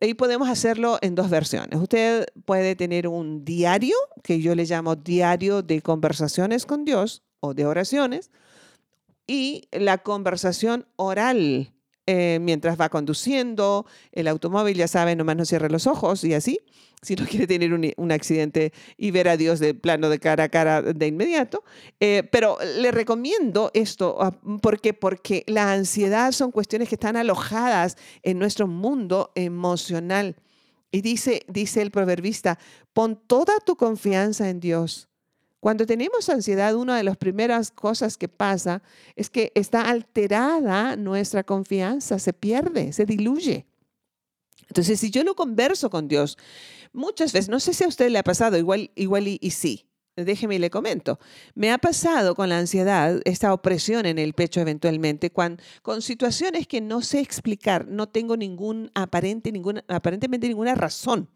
Y 0.00 0.14
podemos 0.14 0.48
hacerlo 0.48 0.98
en 1.00 1.14
dos 1.14 1.30
versiones. 1.30 1.80
Usted 1.80 2.26
puede 2.44 2.76
tener 2.76 3.08
un 3.08 3.44
diario, 3.44 3.96
que 4.22 4.40
yo 4.40 4.54
le 4.54 4.64
llamo 4.64 4.96
diario 4.96 5.62
de 5.62 5.80
conversaciones 5.80 6.66
con 6.66 6.84
Dios 6.84 7.22
o 7.40 7.54
de 7.54 7.66
oraciones, 7.66 8.30
y 9.26 9.68
la 9.72 9.98
conversación 9.98 10.86
oral 10.96 11.74
eh, 12.06 12.38
mientras 12.42 12.78
va 12.78 12.90
conduciendo 12.90 13.86
el 14.12 14.28
automóvil, 14.28 14.76
ya 14.76 14.88
sabe, 14.88 15.16
nomás 15.16 15.36
no 15.36 15.46
cierre 15.46 15.70
los 15.70 15.86
ojos 15.86 16.22
y 16.22 16.34
así, 16.34 16.60
si 17.00 17.16
no 17.16 17.24
quiere 17.30 17.46
tener 17.46 17.72
un, 17.72 18.12
accidente 18.12 18.74
y 18.98 19.10
ver 19.10 19.26
a 19.26 19.38
Dios 19.38 19.58
de 19.58 19.72
plano 19.72 20.10
de 20.10 20.18
cara 20.18 20.44
a 20.44 20.48
cara 20.50 20.82
de 20.82 21.06
inmediato. 21.06 21.64
Eh, 22.00 22.22
pero 22.30 22.58
le 22.76 22.90
recomiendo 22.90 23.70
esto 23.72 24.18
ah, 24.20 24.38
porque, 24.60 24.92
porque 24.92 25.44
la 25.46 25.72
ansiedad 25.72 26.32
son 26.32 26.50
cuestiones 26.50 26.90
que 26.90 26.96
están 26.96 27.16
alojadas 27.16 27.96
en 28.22 28.38
nuestro 28.38 28.66
mundo 28.66 29.32
emocional. 29.34 30.36
Y 30.90 31.00
dice, 31.00 31.40
dice 31.48 31.80
el 31.80 31.90
proverbista, 31.90 32.58
pon 32.92 33.18
toda 33.26 33.60
tu 33.64 33.76
confianza 33.76 34.50
en 34.50 34.60
Dios 34.60 35.08
cuando 35.64 35.86
tenemos 35.86 36.28
ansiedad, 36.28 36.74
una 36.74 36.98
de 36.98 37.04
las 37.04 37.16
primeras 37.16 37.70
cosas 37.70 38.18
que 38.18 38.28
pasa 38.28 38.82
es 39.16 39.30
que 39.30 39.50
está 39.54 39.88
alterada 39.88 40.94
nuestra 40.94 41.42
confianza, 41.42 42.18
se 42.18 42.34
pierde, 42.34 42.92
se 42.92 43.06
diluye. 43.06 43.64
Entonces, 44.68 45.00
si 45.00 45.10
yo 45.10 45.24
no 45.24 45.34
converso 45.34 45.88
con 45.88 46.06
Dios, 46.06 46.36
muchas 46.92 47.32
veces, 47.32 47.48
no 47.48 47.60
sé 47.60 47.72
si 47.72 47.82
a 47.82 47.88
usted 47.88 48.10
le 48.10 48.18
ha 48.18 48.22
pasado, 48.22 48.58
igual, 48.58 48.90
igual 48.94 49.26
y, 49.26 49.38
sí, 49.52 49.86
déjeme 50.16 50.56
y 50.56 50.58
le 50.58 50.68
comento. 50.68 51.18
Me 51.54 51.72
ha 51.72 51.78
pasado 51.78 52.34
con 52.34 52.50
la 52.50 52.58
ansiedad, 52.58 53.22
esta 53.24 53.54
opresión 53.54 54.04
en 54.04 54.18
el 54.18 54.34
pecho 54.34 54.60
eventualmente, 54.60 55.30
con, 55.30 55.58
con 55.80 56.02
situaciones 56.02 56.66
que 56.66 56.82
no 56.82 57.00
sé 57.00 57.20
explicar, 57.20 57.88
no 57.88 58.06
tengo 58.06 58.36
ningún 58.36 58.90
aparente, 58.94 59.50
ninguna, 59.50 59.82
aparentemente 59.88 60.46
ninguna 60.46 60.74
razón, 60.74 61.30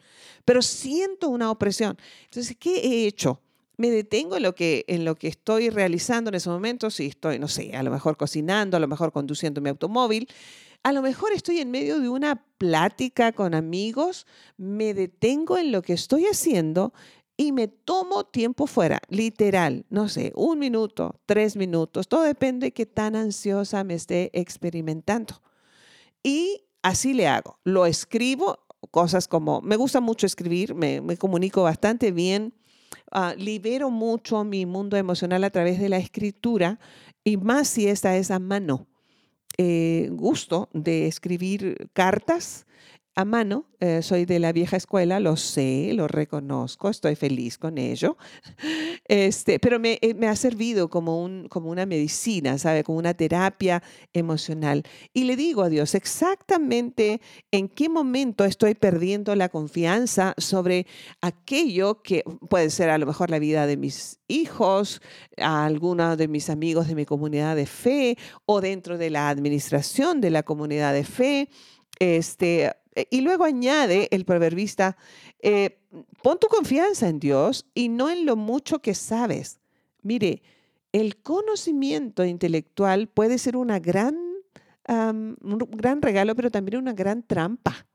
pero 0.44 0.60
siento 0.60 1.30
una 1.30 1.50
opresión. 1.50 1.96
Entonces, 2.24 2.54
¿qué 2.60 2.76
he 2.80 3.06
hecho? 3.06 3.40
Me 3.78 3.90
detengo 3.90 4.36
en 4.36 4.42
lo, 4.42 4.54
que, 4.54 4.84
en 4.88 5.04
lo 5.04 5.14
que 5.14 5.28
estoy 5.28 5.70
realizando 5.70 6.28
en 6.28 6.34
ese 6.34 6.50
momento, 6.50 6.90
si 6.90 7.06
estoy, 7.06 7.38
no 7.38 7.46
sé, 7.46 7.74
a 7.76 7.82
lo 7.84 7.92
mejor 7.92 8.16
cocinando, 8.16 8.76
a 8.76 8.80
lo 8.80 8.88
mejor 8.88 9.12
conduciendo 9.12 9.60
mi 9.60 9.70
automóvil, 9.70 10.28
a 10.82 10.92
lo 10.92 11.00
mejor 11.00 11.32
estoy 11.32 11.60
en 11.60 11.70
medio 11.70 12.00
de 12.00 12.08
una 12.08 12.44
plática 12.58 13.32
con 13.32 13.54
amigos, 13.54 14.26
me 14.56 14.94
detengo 14.94 15.58
en 15.58 15.70
lo 15.70 15.82
que 15.82 15.92
estoy 15.92 16.26
haciendo 16.26 16.92
y 17.36 17.52
me 17.52 17.68
tomo 17.68 18.24
tiempo 18.24 18.66
fuera, 18.66 19.00
literal, 19.08 19.86
no 19.90 20.08
sé, 20.08 20.32
un 20.34 20.58
minuto, 20.58 21.20
tres 21.24 21.54
minutos, 21.54 22.08
todo 22.08 22.22
depende 22.22 22.66
de 22.66 22.72
qué 22.72 22.84
tan 22.84 23.14
ansiosa 23.14 23.84
me 23.84 23.94
esté 23.94 24.30
experimentando. 24.32 25.40
Y 26.24 26.64
así 26.82 27.14
le 27.14 27.28
hago, 27.28 27.60
lo 27.62 27.86
escribo, 27.86 28.66
cosas 28.90 29.28
como, 29.28 29.60
me 29.62 29.76
gusta 29.76 30.00
mucho 30.00 30.26
escribir, 30.26 30.74
me, 30.74 31.00
me 31.00 31.16
comunico 31.16 31.62
bastante 31.62 32.10
bien 32.10 32.57
Ah, 33.10 33.34
libero 33.36 33.90
mucho 33.90 34.44
mi 34.44 34.66
mundo 34.66 34.96
emocional 34.96 35.44
a 35.44 35.50
través 35.50 35.78
de 35.78 35.88
la 35.88 35.98
escritura 35.98 36.78
y 37.24 37.36
más 37.36 37.68
si 37.68 37.88
esta 37.88 38.16
es 38.16 38.30
a 38.30 38.38
mano. 38.38 38.86
Eh, 39.56 40.08
gusto 40.12 40.68
de 40.72 41.06
escribir 41.06 41.88
cartas 41.92 42.66
a 43.18 43.24
mano. 43.24 43.66
Eh, 43.80 44.00
soy 44.02 44.26
de 44.26 44.38
la 44.38 44.52
vieja 44.52 44.76
escuela, 44.76 45.18
lo 45.18 45.36
sé, 45.36 45.90
lo 45.92 46.06
reconozco, 46.06 46.88
estoy 46.88 47.16
feliz 47.16 47.58
con 47.58 47.76
ello. 47.76 48.16
Este, 49.10 49.58
pero 49.58 49.80
me, 49.80 49.98
eh, 50.02 50.12
me, 50.12 50.28
ha 50.28 50.36
servido 50.36 50.90
como, 50.90 51.22
un, 51.24 51.48
como 51.48 51.70
una 51.70 51.86
medicina, 51.86 52.58
¿sabe? 52.58 52.84
Como 52.84 52.98
una 52.98 53.14
terapia 53.14 53.82
emocional. 54.12 54.82
Y 55.14 55.24
le 55.24 55.34
digo 55.34 55.62
a 55.62 55.70
Dios 55.70 55.94
exactamente 55.94 57.22
en 57.50 57.68
qué 57.68 57.88
momento 57.88 58.44
estoy 58.44 58.74
perdiendo 58.74 59.34
la 59.34 59.48
confianza 59.48 60.34
sobre 60.36 60.86
aquello 61.22 62.02
que 62.02 62.22
puede 62.50 62.68
ser 62.68 62.90
a 62.90 62.98
lo 62.98 63.06
mejor 63.06 63.30
la 63.30 63.38
vida 63.38 63.66
de 63.66 63.78
mis 63.78 64.20
hijos, 64.28 65.00
a 65.38 65.64
algunos 65.64 66.18
de 66.18 66.28
mis 66.28 66.50
amigos 66.50 66.86
de 66.86 66.94
mi 66.94 67.06
comunidad 67.06 67.56
de 67.56 67.64
fe 67.64 68.18
o 68.44 68.60
dentro 68.60 68.98
de 68.98 69.08
la 69.08 69.30
administración 69.30 70.20
de 70.20 70.30
la 70.30 70.42
comunidad 70.42 70.92
de 70.92 71.04
fe. 71.04 71.48
Este, 71.98 72.72
y 73.10 73.20
luego 73.20 73.44
añade 73.44 74.08
el 74.10 74.24
proverbista, 74.24 74.96
eh, 75.40 75.78
pon 76.22 76.38
tu 76.38 76.48
confianza 76.48 77.08
en 77.08 77.20
Dios 77.20 77.66
y 77.74 77.88
no 77.88 78.10
en 78.10 78.26
lo 78.26 78.36
mucho 78.36 78.80
que 78.80 78.94
sabes. 78.94 79.60
Mire, 80.02 80.42
el 80.92 81.16
conocimiento 81.16 82.24
intelectual 82.24 83.08
puede 83.08 83.38
ser 83.38 83.56
una 83.56 83.78
gran, 83.78 84.16
un 84.88 85.58
gran 85.70 86.00
regalo, 86.00 86.34
pero 86.34 86.50
también 86.50 86.78
una 86.78 86.92
gran 86.92 87.22
trampa. 87.22 87.86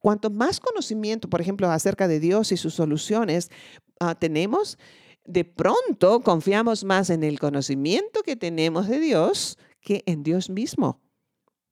Cuanto 0.00 0.30
más 0.30 0.60
conocimiento, 0.60 1.28
por 1.28 1.40
ejemplo, 1.40 1.68
acerca 1.70 2.06
de 2.06 2.20
Dios 2.20 2.52
y 2.52 2.56
sus 2.56 2.74
soluciones 2.74 3.50
ah, 3.98 4.14
tenemos, 4.14 4.78
de 5.24 5.44
pronto 5.44 6.20
confiamos 6.20 6.84
más 6.84 7.10
en 7.10 7.24
el 7.24 7.38
conocimiento 7.38 8.22
que 8.22 8.36
tenemos 8.36 8.86
de 8.88 9.00
Dios 9.00 9.58
que 9.80 10.02
en 10.06 10.22
Dios 10.22 10.50
mismo. 10.50 11.00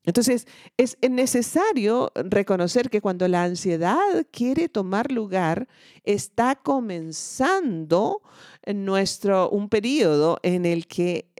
Entonces, 0.04 0.46
es 0.76 0.98
necesario 1.08 2.12
reconocer 2.14 2.90
que 2.90 3.00
cuando 3.00 3.26
la 3.26 3.44
ansiedad 3.44 4.26
quiere 4.30 4.68
tomar 4.68 5.10
lugar, 5.10 5.66
está 6.04 6.56
comenzando 6.56 8.20
nuestro, 8.66 9.48
un 9.48 9.68
periodo 9.68 10.38
en 10.42 10.66
el 10.66 10.86
que 10.86 11.30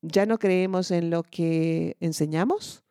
ya 0.00 0.26
no 0.26 0.38
creemos 0.38 0.90
en 0.90 1.10
lo 1.10 1.22
que 1.22 1.96
enseñamos 2.00 2.84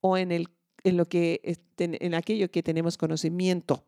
o 0.00 0.16
en, 0.16 0.48
lo 0.84 1.04
que, 1.06 1.58
en 1.78 2.14
aquello 2.14 2.50
que 2.50 2.62
tenemos 2.62 2.98
conocimiento. 2.98 3.84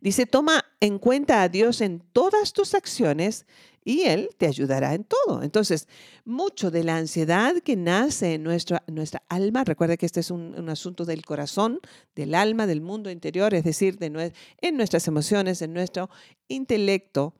Dice, 0.00 0.24
toma 0.24 0.64
en 0.80 0.98
cuenta 0.98 1.42
a 1.42 1.48
Dios 1.50 1.82
en 1.82 2.00
todas 2.00 2.54
tus 2.54 2.74
acciones 2.74 3.46
y 3.86 4.02
Él 4.02 4.30
te 4.36 4.48
ayudará 4.48 4.94
en 4.94 5.04
todo. 5.04 5.44
Entonces, 5.44 5.86
mucho 6.24 6.72
de 6.72 6.82
la 6.82 6.96
ansiedad 6.96 7.54
que 7.62 7.76
nace 7.76 8.34
en 8.34 8.42
nuestra, 8.42 8.82
nuestra 8.88 9.22
alma, 9.28 9.62
recuerda 9.62 9.96
que 9.96 10.06
este 10.06 10.18
es 10.18 10.32
un, 10.32 10.68
asunto 10.68 11.04
del 11.04 11.24
corazón, 11.24 11.78
del 12.16 12.34
alma, 12.34 12.66
del 12.66 12.80
mundo 12.80 13.12
interior, 13.12 13.54
es 13.54 13.62
decir, 13.62 13.96
de, 13.98 14.32
en 14.60 14.76
nuestras 14.76 15.06
emociones, 15.06 15.62
en 15.62 15.72
nuestro 15.72 16.10
intelecto 16.48 17.34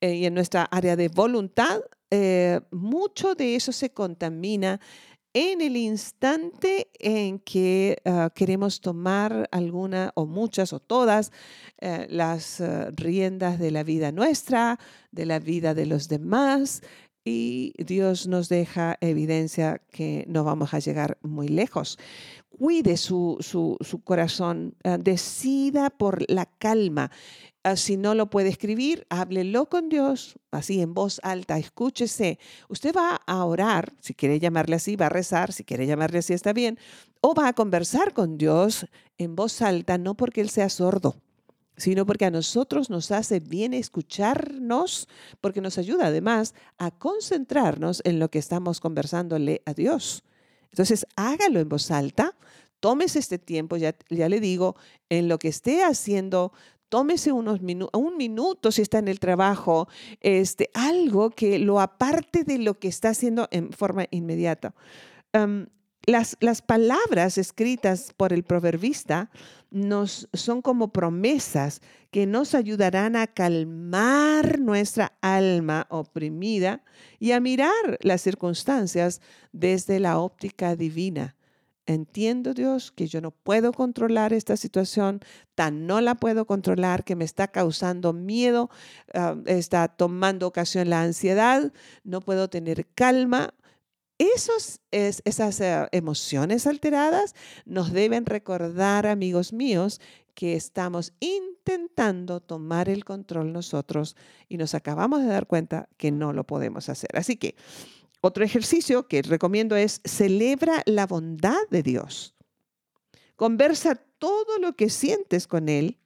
eh, 0.00 0.16
y 0.16 0.26
en 0.26 0.34
nuestra 0.34 0.64
área 0.64 0.96
de 0.96 1.06
voluntad, 1.06 1.80
eh, 2.10 2.60
mucho 2.72 3.36
de 3.36 3.54
eso 3.54 3.70
se 3.70 3.90
contamina 3.90 4.80
en 5.34 5.60
el 5.60 5.76
instante 5.76 6.88
en 7.00 7.40
que 7.40 7.98
ah, 8.04 8.30
queremos 8.34 8.80
tomar 8.80 9.48
alguna 9.50 10.12
o 10.14 10.26
muchas 10.26 10.72
o 10.72 10.80
todas 10.80 11.32
eh, 11.80 12.06
las 12.08 12.60
ah, 12.60 12.90
riendas 12.92 13.58
de 13.58 13.72
la 13.72 13.82
vida 13.82 14.12
nuestra, 14.12 14.78
de 15.10 15.26
la 15.26 15.40
vida 15.40 15.74
de 15.74 15.86
los 15.86 16.08
demás, 16.08 16.82
y 17.24 17.72
Dios 17.78 18.26
nos 18.26 18.48
deja 18.48 18.98
evidencia 19.00 19.80
que 19.90 20.24
no 20.28 20.44
vamos 20.44 20.74
a 20.74 20.78
llegar 20.78 21.16
muy 21.22 21.48
lejos. 21.48 21.98
Cuide 22.58 22.96
su, 22.96 23.38
su, 23.40 24.04
corazón, 24.04 24.76
ah, 24.84 24.96
decida 24.98 25.90
por 25.90 26.30
la 26.30 26.46
calma. 26.46 27.10
Ah, 27.64 27.76
si 27.76 27.96
no 27.96 28.14
lo 28.14 28.30
puede 28.30 28.48
escribir, 28.48 29.06
háblelo 29.08 29.68
con 29.68 29.88
Dios, 29.88 30.38
así 30.50 30.80
en 30.80 30.94
voz 30.94 31.20
alta, 31.24 31.58
escúchese. 31.58 32.38
Usted 32.68 32.94
va 32.94 33.20
a 33.26 33.44
orar, 33.44 33.92
si 34.00 34.14
quiere 34.14 34.38
llamarle 34.38 34.76
así, 34.76 34.96
va 34.96 35.06
a 35.06 35.08
rezar, 35.08 35.52
si 35.52 35.64
quiere 35.64 35.86
llamarle 35.86 36.18
así 36.18 36.32
está 36.32 36.52
bien, 36.52 36.78
o 37.22 37.34
va 37.34 37.48
a 37.48 37.54
conversar 37.54 38.12
con 38.12 38.38
Dios 38.38 38.86
en 39.18 39.34
voz 39.34 39.62
alta, 39.62 39.98
no 39.98 40.14
porque 40.14 40.40
Él 40.40 40.50
sea 40.50 40.68
sordo, 40.68 41.16
sino 41.76 42.06
porque 42.06 42.26
a 42.26 42.30
nosotros 42.30 42.90
nos 42.90 43.10
hace 43.10 43.40
bien 43.40 43.74
escucharnos, 43.74 45.08
porque 45.40 45.60
nos 45.60 45.78
ayuda 45.78 46.06
además 46.08 46.54
a 46.78 46.92
concentrarnos 46.92 48.02
en 48.04 48.18
lo 48.18 48.30
que 48.30 48.38
estamos 48.38 48.78
conversándole 48.78 49.62
a 49.64 49.74
Dios. 49.74 50.22
Entonces, 50.74 51.06
hágalo 51.14 51.60
en 51.60 51.68
voz 51.68 51.92
alta, 51.92 52.36
tómese 52.80 53.20
este 53.20 53.38
tiempo, 53.38 53.76
ya, 53.76 53.94
le 54.10 54.40
digo, 54.40 54.74
en 55.08 55.28
lo 55.28 55.38
que 55.38 55.46
esté 55.46 55.84
haciendo 55.84 56.52
tómese 56.88 57.30
unos 57.30 57.60
un 57.60 58.16
minuto 58.16 58.72
si 58.72 58.82
está 58.82 58.98
en 58.98 59.06
el 59.06 59.20
trabajo, 59.20 59.86
este, 60.20 60.70
algo 60.74 61.30
que 61.30 61.60
lo 61.60 61.80
aparte 61.80 62.42
de 62.42 62.58
lo 62.58 62.74
que 62.74 62.88
está 62.88 63.10
haciendo 63.10 63.46
en 63.52 63.72
forma 63.72 64.06
inmediata. 64.10 64.74
Las, 66.06 66.36
las, 66.40 66.62
palabras 66.62 67.38
escritas 67.38 68.12
por 68.16 68.32
el 68.32 68.44
proverbista 68.44 69.30
nos 69.70 70.28
son 70.32 70.62
como 70.62 70.92
promesas 70.92 71.80
que 72.10 72.26
nos 72.26 72.54
ayudarán 72.54 73.16
a 73.16 73.26
calmar 73.26 74.60
nuestra 74.60 75.12
alma 75.20 75.86
oprimida 75.90 76.82
y 77.18 77.32
a 77.32 77.40
mirar 77.40 77.98
las 78.00 78.20
circunstancias 78.20 79.20
desde 79.52 79.98
la 80.00 80.18
óptica 80.18 80.76
divina 80.76 81.36
entiendo 81.86 82.54
Dios 82.54 82.92
que 82.92 83.06
yo 83.06 83.20
no 83.20 83.30
puedo 83.30 83.72
controlar 83.72 84.32
esta 84.32 84.56
situación, 84.56 85.20
tan 85.54 85.86
no 85.86 86.00
la 86.00 86.14
puedo 86.14 86.46
controlar 86.46 87.04
que 87.04 87.16
me 87.16 87.24
está 87.24 87.48
causando 87.48 88.12
miedo, 88.12 88.70
ah, 89.12 89.36
está 89.46 89.88
tomando 89.88 90.46
ocasión 90.46 90.90
la 90.90 91.02
ansiedad, 91.02 91.72
no 92.02 92.20
puedo 92.20 92.48
tener 92.48 92.86
calma. 92.94 93.54
Esos, 94.18 94.80
es, 94.92 95.22
esas 95.24 95.60
eh, 95.60 95.88
emociones 95.90 96.66
alteradas 96.66 97.34
nos 97.64 97.92
deben 97.92 98.26
recordar, 98.26 99.06
amigos 99.06 99.52
míos, 99.52 100.00
que 100.34 100.54
estamos 100.54 101.12
intentando 101.20 102.40
tomar 102.40 102.88
el 102.88 103.04
control 103.04 103.52
nosotros 103.52 104.16
y 104.48 104.56
nos 104.56 104.74
acabamos 104.74 105.22
de 105.22 105.28
dar 105.28 105.46
cuenta 105.46 105.88
que 105.96 106.10
no 106.10 106.32
lo 106.32 106.44
podemos 106.44 106.88
hacer. 106.88 107.10
Así 107.14 107.36
que 107.36 107.56
otro 108.20 108.44
ejercicio 108.44 109.06
que 109.08 109.22
recomiendo 109.22 109.76
es 109.76 110.00
celebra 110.04 110.82
la 110.86 111.06
bondad 111.06 111.68
de 111.70 111.82
Dios. 111.82 112.34
Conversa 113.36 113.96
todo 114.18 114.58
lo 114.60 114.76
que 114.76 114.90
sientes 114.90 115.46
con 115.46 115.68
Él. 115.68 115.98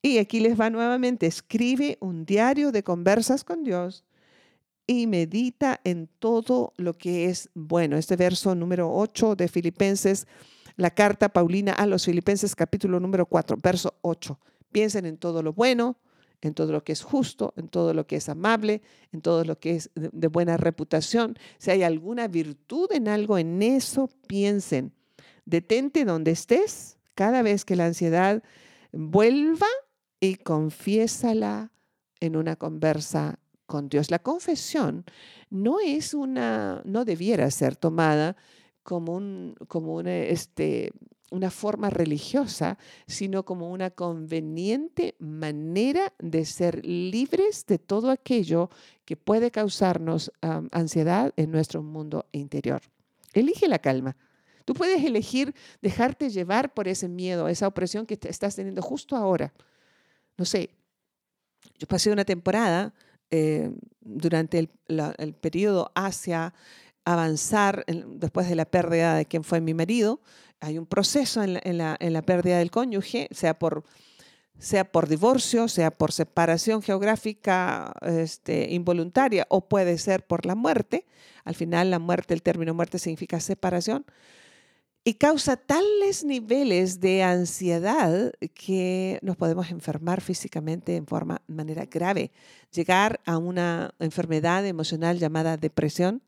Y 0.00 0.18
aquí 0.18 0.40
les 0.40 0.58
va 0.58 0.70
nuevamente, 0.70 1.26
escribe 1.26 1.98
un 2.00 2.24
diario 2.24 2.72
de 2.72 2.84
conversas 2.84 3.44
con 3.44 3.64
Dios 3.64 4.04
y 4.88 5.06
medita 5.06 5.80
en 5.84 6.08
todo 6.18 6.72
lo 6.78 6.94
que 6.94 7.26
es 7.26 7.50
bueno. 7.54 7.98
Este 7.98 8.16
verso 8.16 8.54
número 8.54 8.90
8 8.92 9.36
de 9.36 9.46
Filipenses, 9.46 10.26
la 10.76 10.90
carta 10.90 11.28
Paulina 11.28 11.74
a 11.74 11.86
los 11.86 12.06
Filipenses 12.06 12.56
capítulo 12.56 12.98
número 12.98 13.26
4, 13.26 13.58
verso 13.62 13.94
8. 14.00 14.40
Piensen 14.72 15.04
en 15.04 15.18
todo 15.18 15.42
lo 15.42 15.52
bueno, 15.52 15.98
en 16.40 16.54
todo 16.54 16.72
lo 16.72 16.84
que 16.84 16.92
es 16.92 17.02
justo, 17.02 17.52
en 17.56 17.68
todo 17.68 17.92
lo 17.92 18.06
que 18.06 18.16
es 18.16 18.30
amable, 18.30 18.80
en 19.12 19.20
todo 19.20 19.44
lo 19.44 19.60
que 19.60 19.76
es 19.76 19.90
de, 19.94 20.28
buena 20.28 20.56
reputación. 20.56 21.36
Si 21.58 21.70
hay 21.70 21.82
alguna 21.82 22.26
virtud 22.26 22.90
en 22.92 23.08
algo, 23.08 23.36
en 23.36 23.60
eso 23.60 24.08
piensen. 24.26 24.94
Detente 25.44 26.06
donde 26.06 26.30
estés 26.30 26.96
cada 27.14 27.42
vez 27.42 27.66
que 27.66 27.76
la 27.76 27.84
ansiedad 27.84 28.42
vuelva 28.92 29.66
y 30.18 30.36
confiésala 30.36 31.72
en 32.20 32.36
una 32.36 32.56
conversa 32.56 33.38
con 33.68 33.88
Dios. 33.88 34.10
La 34.10 34.18
confesión 34.18 35.04
no 35.50 35.78
es 35.78 36.14
una, 36.14 36.82
no 36.84 37.04
debiera 37.04 37.48
ser 37.52 37.76
tomada 37.76 38.34
como 38.82 39.14
un, 39.14 39.54
como 39.68 39.94
una, 39.94 40.16
este, 40.16 40.90
una 41.30 41.50
forma 41.50 41.90
religiosa, 41.90 42.78
sino 43.06 43.44
como 43.44 43.70
una 43.70 43.90
conveniente 43.90 45.14
manera 45.18 46.14
de 46.18 46.46
ser 46.46 46.84
libres 46.84 47.66
de 47.66 47.78
todo 47.78 48.10
aquello 48.10 48.70
que 49.04 49.16
puede 49.16 49.50
causarnos 49.50 50.32
ansiedad 50.72 51.34
en 51.36 51.50
nuestro 51.50 51.82
mundo 51.82 52.24
interior. 52.32 52.80
Elige 53.34 53.68
la 53.68 53.78
calma. 53.78 54.16
Tú 54.64 54.72
puedes 54.72 55.04
elegir 55.04 55.54
dejarte 55.82 56.30
llevar 56.30 56.72
por 56.72 56.88
ese 56.88 57.08
miedo, 57.08 57.48
esa 57.48 57.68
opresión 57.68 58.06
que 58.06 58.18
estás 58.22 58.56
teniendo 58.56 58.80
justo 58.80 59.14
ahora. 59.14 59.52
No 60.38 60.46
sé, 60.46 60.70
yo 61.78 61.86
pasé 61.86 62.10
una 62.10 62.24
temporada 62.24 62.94
eh, 63.30 63.70
durante 64.00 64.58
el, 64.58 64.70
el 65.18 65.34
periodo 65.34 65.92
hacia 65.94 66.54
avanzar 67.04 67.84
después 67.86 68.48
de 68.48 68.54
la 68.54 68.66
pérdida 68.66 69.14
de 69.14 69.24
quien 69.24 69.42
fue 69.42 69.60
mi 69.62 69.72
marido, 69.72 70.20
hay 70.60 70.78
un 70.78 70.86
proceso 70.86 71.42
en 71.42 71.78
la, 71.78 72.22
pérdida 72.22 72.58
del 72.58 72.70
cónyuge, 72.70 73.28
sea 73.30 73.58
por, 73.58 73.84
sea 74.58 74.90
por 74.90 75.08
divorcio, 75.08 75.68
sea 75.68 75.90
por 75.90 76.12
separación 76.12 76.82
geográfica 76.82 77.94
este, 78.02 78.70
involuntaria 78.72 79.46
o 79.48 79.68
puede 79.68 79.98
ser 79.98 80.26
por 80.26 80.46
la 80.46 80.54
muerte. 80.54 81.06
Al 81.44 81.54
final 81.54 81.90
la 81.90 81.98
muerte, 81.98 82.34
el 82.34 82.42
término 82.42 82.74
muerte 82.74 82.98
significa 82.98 83.40
separación. 83.40 84.04
Y 85.04 85.14
causa 85.14 85.56
tales 85.56 86.24
niveles 86.24 87.00
de 87.00 87.22
ansiedad 87.22 88.32
que 88.54 89.18
nos 89.22 89.36
podemos 89.36 89.70
enfermar 89.70 90.20
físicamente 90.20 90.96
en 90.96 91.06
forma, 91.06 91.40
manera 91.46 91.86
grave, 91.86 92.30
llegar 92.72 93.20
a 93.24 93.38
una 93.38 93.94
enfermedad 94.00 94.66
emocional 94.66 95.18
llamada 95.18 95.56
depresión, 95.56 96.22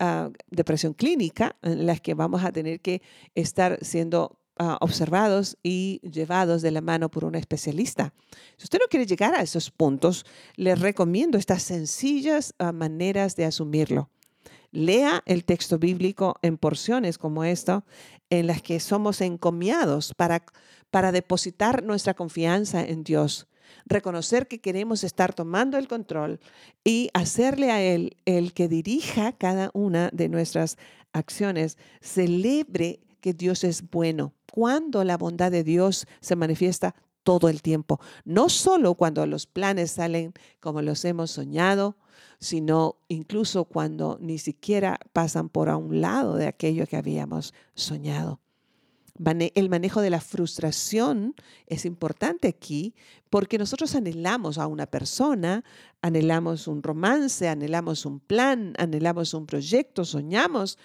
Ah, 0.00 0.30
depresión 0.48 0.94
clínica 0.94 1.56
en 1.60 1.84
las 1.84 2.00
que 2.00 2.14
vamos 2.14 2.44
a 2.44 2.52
tener 2.52 2.78
que 2.78 3.02
estar 3.34 3.84
siendo 3.84 4.38
ah, 4.56 4.78
observados 4.80 5.58
y 5.64 6.00
llevados 6.08 6.62
de 6.62 6.70
la 6.70 6.80
mano 6.80 7.10
por 7.10 7.24
un 7.24 7.34
especialista. 7.34 8.14
Si 8.56 8.64
usted 8.64 8.78
no 8.78 8.86
quiere 8.88 9.06
llegar 9.06 9.34
a 9.34 9.42
esos 9.42 9.72
puntos, 9.72 10.24
le 10.54 10.76
recomiendo 10.76 11.36
estas 11.36 11.64
sencillas 11.64 12.54
ah, 12.60 12.70
maneras 12.70 13.34
de 13.34 13.46
asumirlo. 13.46 14.08
Lea 14.70 15.22
el 15.26 15.44
texto 15.44 15.78
bíblico 15.78 16.36
en 16.42 16.58
porciones 16.58 17.18
como 17.18 17.44
esta, 17.44 17.84
en 18.30 18.46
las 18.46 18.62
que 18.62 18.80
somos 18.80 19.20
encomiados 19.20 20.12
para, 20.14 20.44
para 20.90 21.12
depositar 21.12 21.82
nuestra 21.82 22.14
confianza 22.14 22.84
en 22.84 23.04
Dios 23.04 23.48
reconocer 23.86 24.48
que 24.48 24.60
queremos 24.60 25.04
estar 25.04 25.34
tomando 25.34 25.78
el 25.78 25.88
control 25.88 26.40
y 26.84 27.10
hacerle 27.14 27.70
a 27.70 27.82
Él 27.82 28.16
el 28.24 28.52
que 28.52 28.68
dirija 28.68 29.32
cada 29.32 29.70
una 29.74 30.10
de 30.12 30.28
nuestras 30.28 30.76
acciones. 31.12 31.78
Celebre 32.00 33.00
que 33.20 33.32
Dios 33.32 33.64
es 33.64 33.88
bueno. 33.90 34.34
Cuando 34.52 35.04
la 35.04 35.16
bondad 35.16 35.50
de 35.50 35.64
Dios 35.64 36.06
se 36.20 36.36
manifiesta 36.36 36.94
todo 37.22 37.48
el 37.48 37.62
tiempo, 37.62 38.00
no 38.24 38.48
solo 38.48 38.94
cuando 38.94 39.26
los 39.26 39.46
planes 39.46 39.92
salen 39.92 40.32
como 40.60 40.82
los 40.82 41.04
hemos 41.04 41.30
soñado, 41.30 41.96
sino 42.38 42.96
incluso 43.08 43.64
cuando 43.64 44.18
ni 44.20 44.38
siquiera 44.38 44.98
pasan 45.12 45.48
por 45.48 45.68
a 45.68 45.76
un 45.76 46.00
lado 46.00 46.36
de 46.36 46.46
aquello 46.46 46.86
que 46.86 46.96
habíamos 46.96 47.54
soñado. 47.74 48.40
El 49.54 49.68
manejo 49.68 50.00
de 50.00 50.10
la 50.10 50.20
frustración 50.20 51.34
es 51.66 51.84
importante 51.84 52.46
aquí 52.46 52.94
porque 53.30 53.58
nosotros 53.58 53.96
anhelamos 53.96 54.58
a 54.58 54.68
una 54.68 54.86
persona, 54.86 55.64
anhelamos 56.02 56.68
un 56.68 56.84
romance, 56.84 57.48
anhelamos 57.48 58.06
un 58.06 58.20
plan, 58.20 58.74
anhelamos 58.78 59.34
un 59.34 59.46
proyecto, 59.46 60.04
soñamos. 60.04 60.78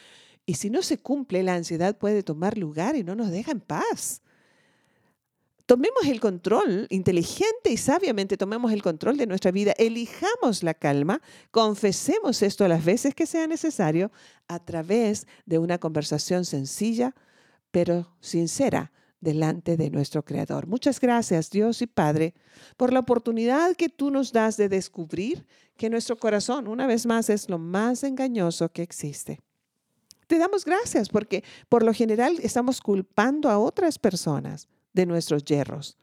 Y 0.47 0.55
si 0.55 0.71
no 0.71 0.81
se 0.81 0.97
cumple, 0.97 1.43
la 1.43 1.53
ansiedad 1.53 1.95
puede 1.95 2.23
tomar 2.23 2.57
lugar 2.57 2.95
y 2.95 3.03
no 3.03 3.13
nos 3.13 3.29
deja 3.29 3.51
en 3.51 3.61
paz. 3.61 4.22
Tomemos 5.73 6.05
el 6.05 6.19
control, 6.19 6.85
inteligente 6.91 7.71
y 7.71 7.77
sabiamente 7.77 8.37
tomemos 8.37 8.71
el 8.71 8.83
control 8.83 9.17
de 9.17 9.25
nuestra 9.25 9.49
vida, 9.49 9.73
elijamos 9.79 10.61
la 10.61 10.75
calma, 10.75 11.19
confesemos 11.49 12.43
esto 12.43 12.67
las 12.67 12.85
veces 12.85 13.15
que 13.15 13.25
sea 13.25 13.47
necesario 13.47 14.11
a 14.47 14.59
través 14.59 15.25
de 15.47 15.57
una 15.57 15.79
conversación 15.79 16.45
sencilla, 16.45 17.15
pero 17.71 18.13
sincera 18.19 18.91
delante 19.19 19.75
de 19.75 19.89
nuestro 19.89 20.23
Creador. 20.23 20.67
Muchas 20.67 20.99
gracias, 20.99 21.49
Dios 21.49 21.81
y 21.81 21.87
Padre, 21.87 22.35
por 22.77 22.93
la 22.93 22.99
oportunidad 22.99 23.75
que 23.75 23.89
tú 23.89 24.11
nos 24.11 24.31
das 24.31 24.57
de 24.57 24.69
descubrir 24.69 25.47
que 25.75 25.89
nuestro 25.89 26.17
corazón, 26.17 26.67
una 26.67 26.85
vez 26.85 27.07
más, 27.07 27.31
es 27.31 27.49
lo 27.49 27.57
más 27.57 28.03
engañoso 28.03 28.69
que 28.69 28.83
existe. 28.83 29.39
Te 30.27 30.37
damos 30.37 30.65
gracias 30.65 31.09
porque 31.09 31.43
por 31.67 31.81
lo 31.81 31.95
general 31.95 32.37
estamos 32.43 32.79
culpando 32.79 33.49
a 33.49 33.57
otras 33.57 33.97
personas 33.97 34.67
de 34.93 35.05
nuestros 35.05 35.43
yerros. 35.43 35.97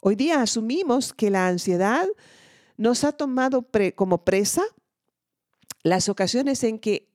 Hoy 0.00 0.16
día 0.16 0.42
asumimos 0.42 1.12
que 1.12 1.30
la 1.30 1.48
ansiedad 1.48 2.06
nos 2.76 3.04
ha 3.04 3.12
tomado 3.12 3.66
como 3.96 4.24
presa 4.24 4.62
las 5.82 6.08
ocasiones 6.08 6.62
en 6.64 6.78
que 6.78 7.08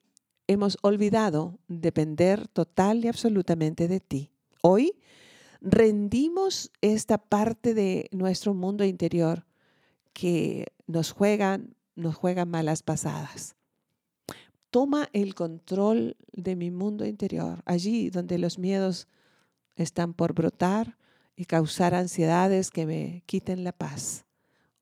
hemos 0.48 0.78
olvidado 0.82 1.60
depender 1.68 2.48
total 2.48 3.06
y 3.06 3.08
absolutamente 3.08 3.88
de 3.88 4.00
ti. 4.00 4.32
Hoy 4.62 4.98
rendimos 5.62 6.72
esta 6.82 7.18
parte 7.18 7.74
de 7.74 8.10
nuestro 8.12 8.54
mundo 8.54 8.84
interior 8.84 9.46
que 10.12 10.68
nos 10.88 11.12
juegan, 11.12 11.76
nos 11.96 12.16
juegan 12.16 12.50
malas 12.50 12.84
pasadas. 12.84 13.56
Toma 14.70 15.10
el 15.14 15.36
control 15.36 16.18
de 16.32 16.56
mi 16.56 16.72
mundo 16.72 17.06
interior, 17.06 17.62
allí 17.66 18.10
donde 18.10 18.38
los 18.38 18.60
miedos 18.60 19.08
están 19.76 20.14
por 20.14 20.34
brotar 20.34 20.98
y 21.36 21.46
causar 21.46 21.96
ansiedades 21.96 22.70
que 22.70 22.86
me 22.86 23.24
quiten 23.26 23.64
la 23.64 23.72
paz. 23.72 24.26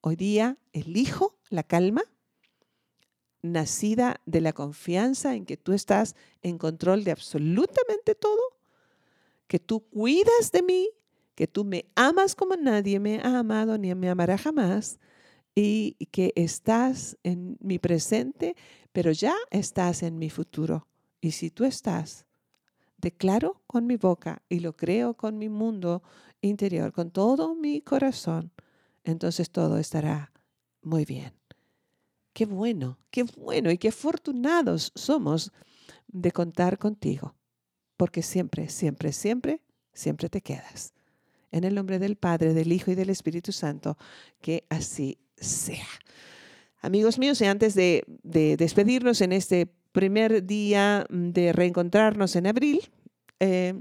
Hoy 0.01 0.15
día 0.15 0.58
elijo 0.73 1.38
la 1.49 1.63
calma 1.63 2.04
nacida 3.41 4.21
de 4.25 4.41
la 4.41 4.54
confianza 4.54 5.36
en 5.36 5.45
que 5.45 5.58
tú 5.58 5.73
estás 5.73 6.15
en 6.41 6.58
control 6.58 7.04
de 7.04 7.12
absolutamente 7.12 8.15
todo, 8.15 8.41
que 9.47 9.60
tú 9.60 9.82
cuidas 9.89 10.51
de 10.51 10.62
mí, 10.62 10.89
que 11.36 11.47
tú 11.47 11.63
me 11.63 11.86
amas 11.95 12.36
como 12.36 12.56
nadie 12.56 12.99
me 12.99 13.19
ha 13.19 13.39
amado 13.39 13.77
ni 13.77 13.93
me 13.95 14.10
amará 14.10 14.38
jamás 14.38 14.99
y 15.56 15.93
que 16.12 16.32
estás 16.36 17.17
en 17.23 17.58
mi 17.60 17.80
presente, 17.80 18.56
pero 18.91 19.12
ya 19.12 19.36
estás 19.49 20.04
en 20.04 20.17
mi 20.17 20.30
futuro. 20.30 20.88
Y 21.19 21.32
si 21.32 21.49
tú 21.49 21.65
estás, 21.65 22.25
declaro 23.02 23.62
con 23.68 23.88
mi 23.88 23.98
boca 23.98 24.42
y 24.48 24.60
lo 24.60 24.76
creo 24.76 25.16
con 25.16 25.38
mi 25.38 25.50
mundo 25.50 26.04
interior, 26.42 26.92
con 26.94 27.12
todo 27.12 27.56
mi 27.56 27.82
corazón, 27.82 28.52
entonces 29.04 29.50
todo 29.52 29.78
estará 29.78 30.32
muy 30.82 31.06
bien. 31.06 31.34
Qué 32.34 32.46
bueno, 32.46 32.98
qué 33.10 33.24
bueno 33.24 33.72
y 33.72 33.78
qué 33.78 33.90
afortunados 33.90 34.92
somos 34.96 35.52
de 36.08 36.32
contar 36.32 36.78
contigo, 36.78 37.36
porque 37.98 38.22
siempre, 38.22 38.70
siempre, 38.70 39.12
siempre, 39.12 39.62
siempre 39.94 40.30
te 40.30 40.42
quedas. 40.42 40.94
En 41.52 41.66
el 41.66 41.76
nombre 41.76 42.00
del 42.00 42.16
Padre, 42.16 42.54
del 42.54 42.72
Hijo 42.72 42.92
y 42.92 42.96
del 42.96 43.10
Espíritu 43.10 43.52
Santo, 43.52 43.98
que 44.40 44.66
así 44.70 45.20
sea. 45.36 45.88
Amigos 46.82 47.20
míos, 47.20 47.42
y 47.42 47.46
antes 47.46 47.76
de, 47.76 48.04
despedirnos 48.24 49.22
en 49.22 49.34
este 49.34 49.72
primer 49.91 50.45
día 50.45 51.06
de 51.10 51.54
reencontrarnos 51.54 52.36
en 52.36 52.47
abril, 52.47 52.82
eh, 53.39 53.75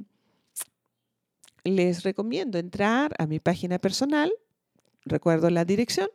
les 1.65 2.03
recomiendo 2.03 2.59
entrar 2.59 3.15
a 3.19 3.27
mi 3.27 3.41
página 3.41 3.79
personal. 3.79 4.31
Recuerdo 5.05 5.51
la 5.51 5.65
dirección, 5.65 6.09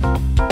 Bye. 0.00 0.47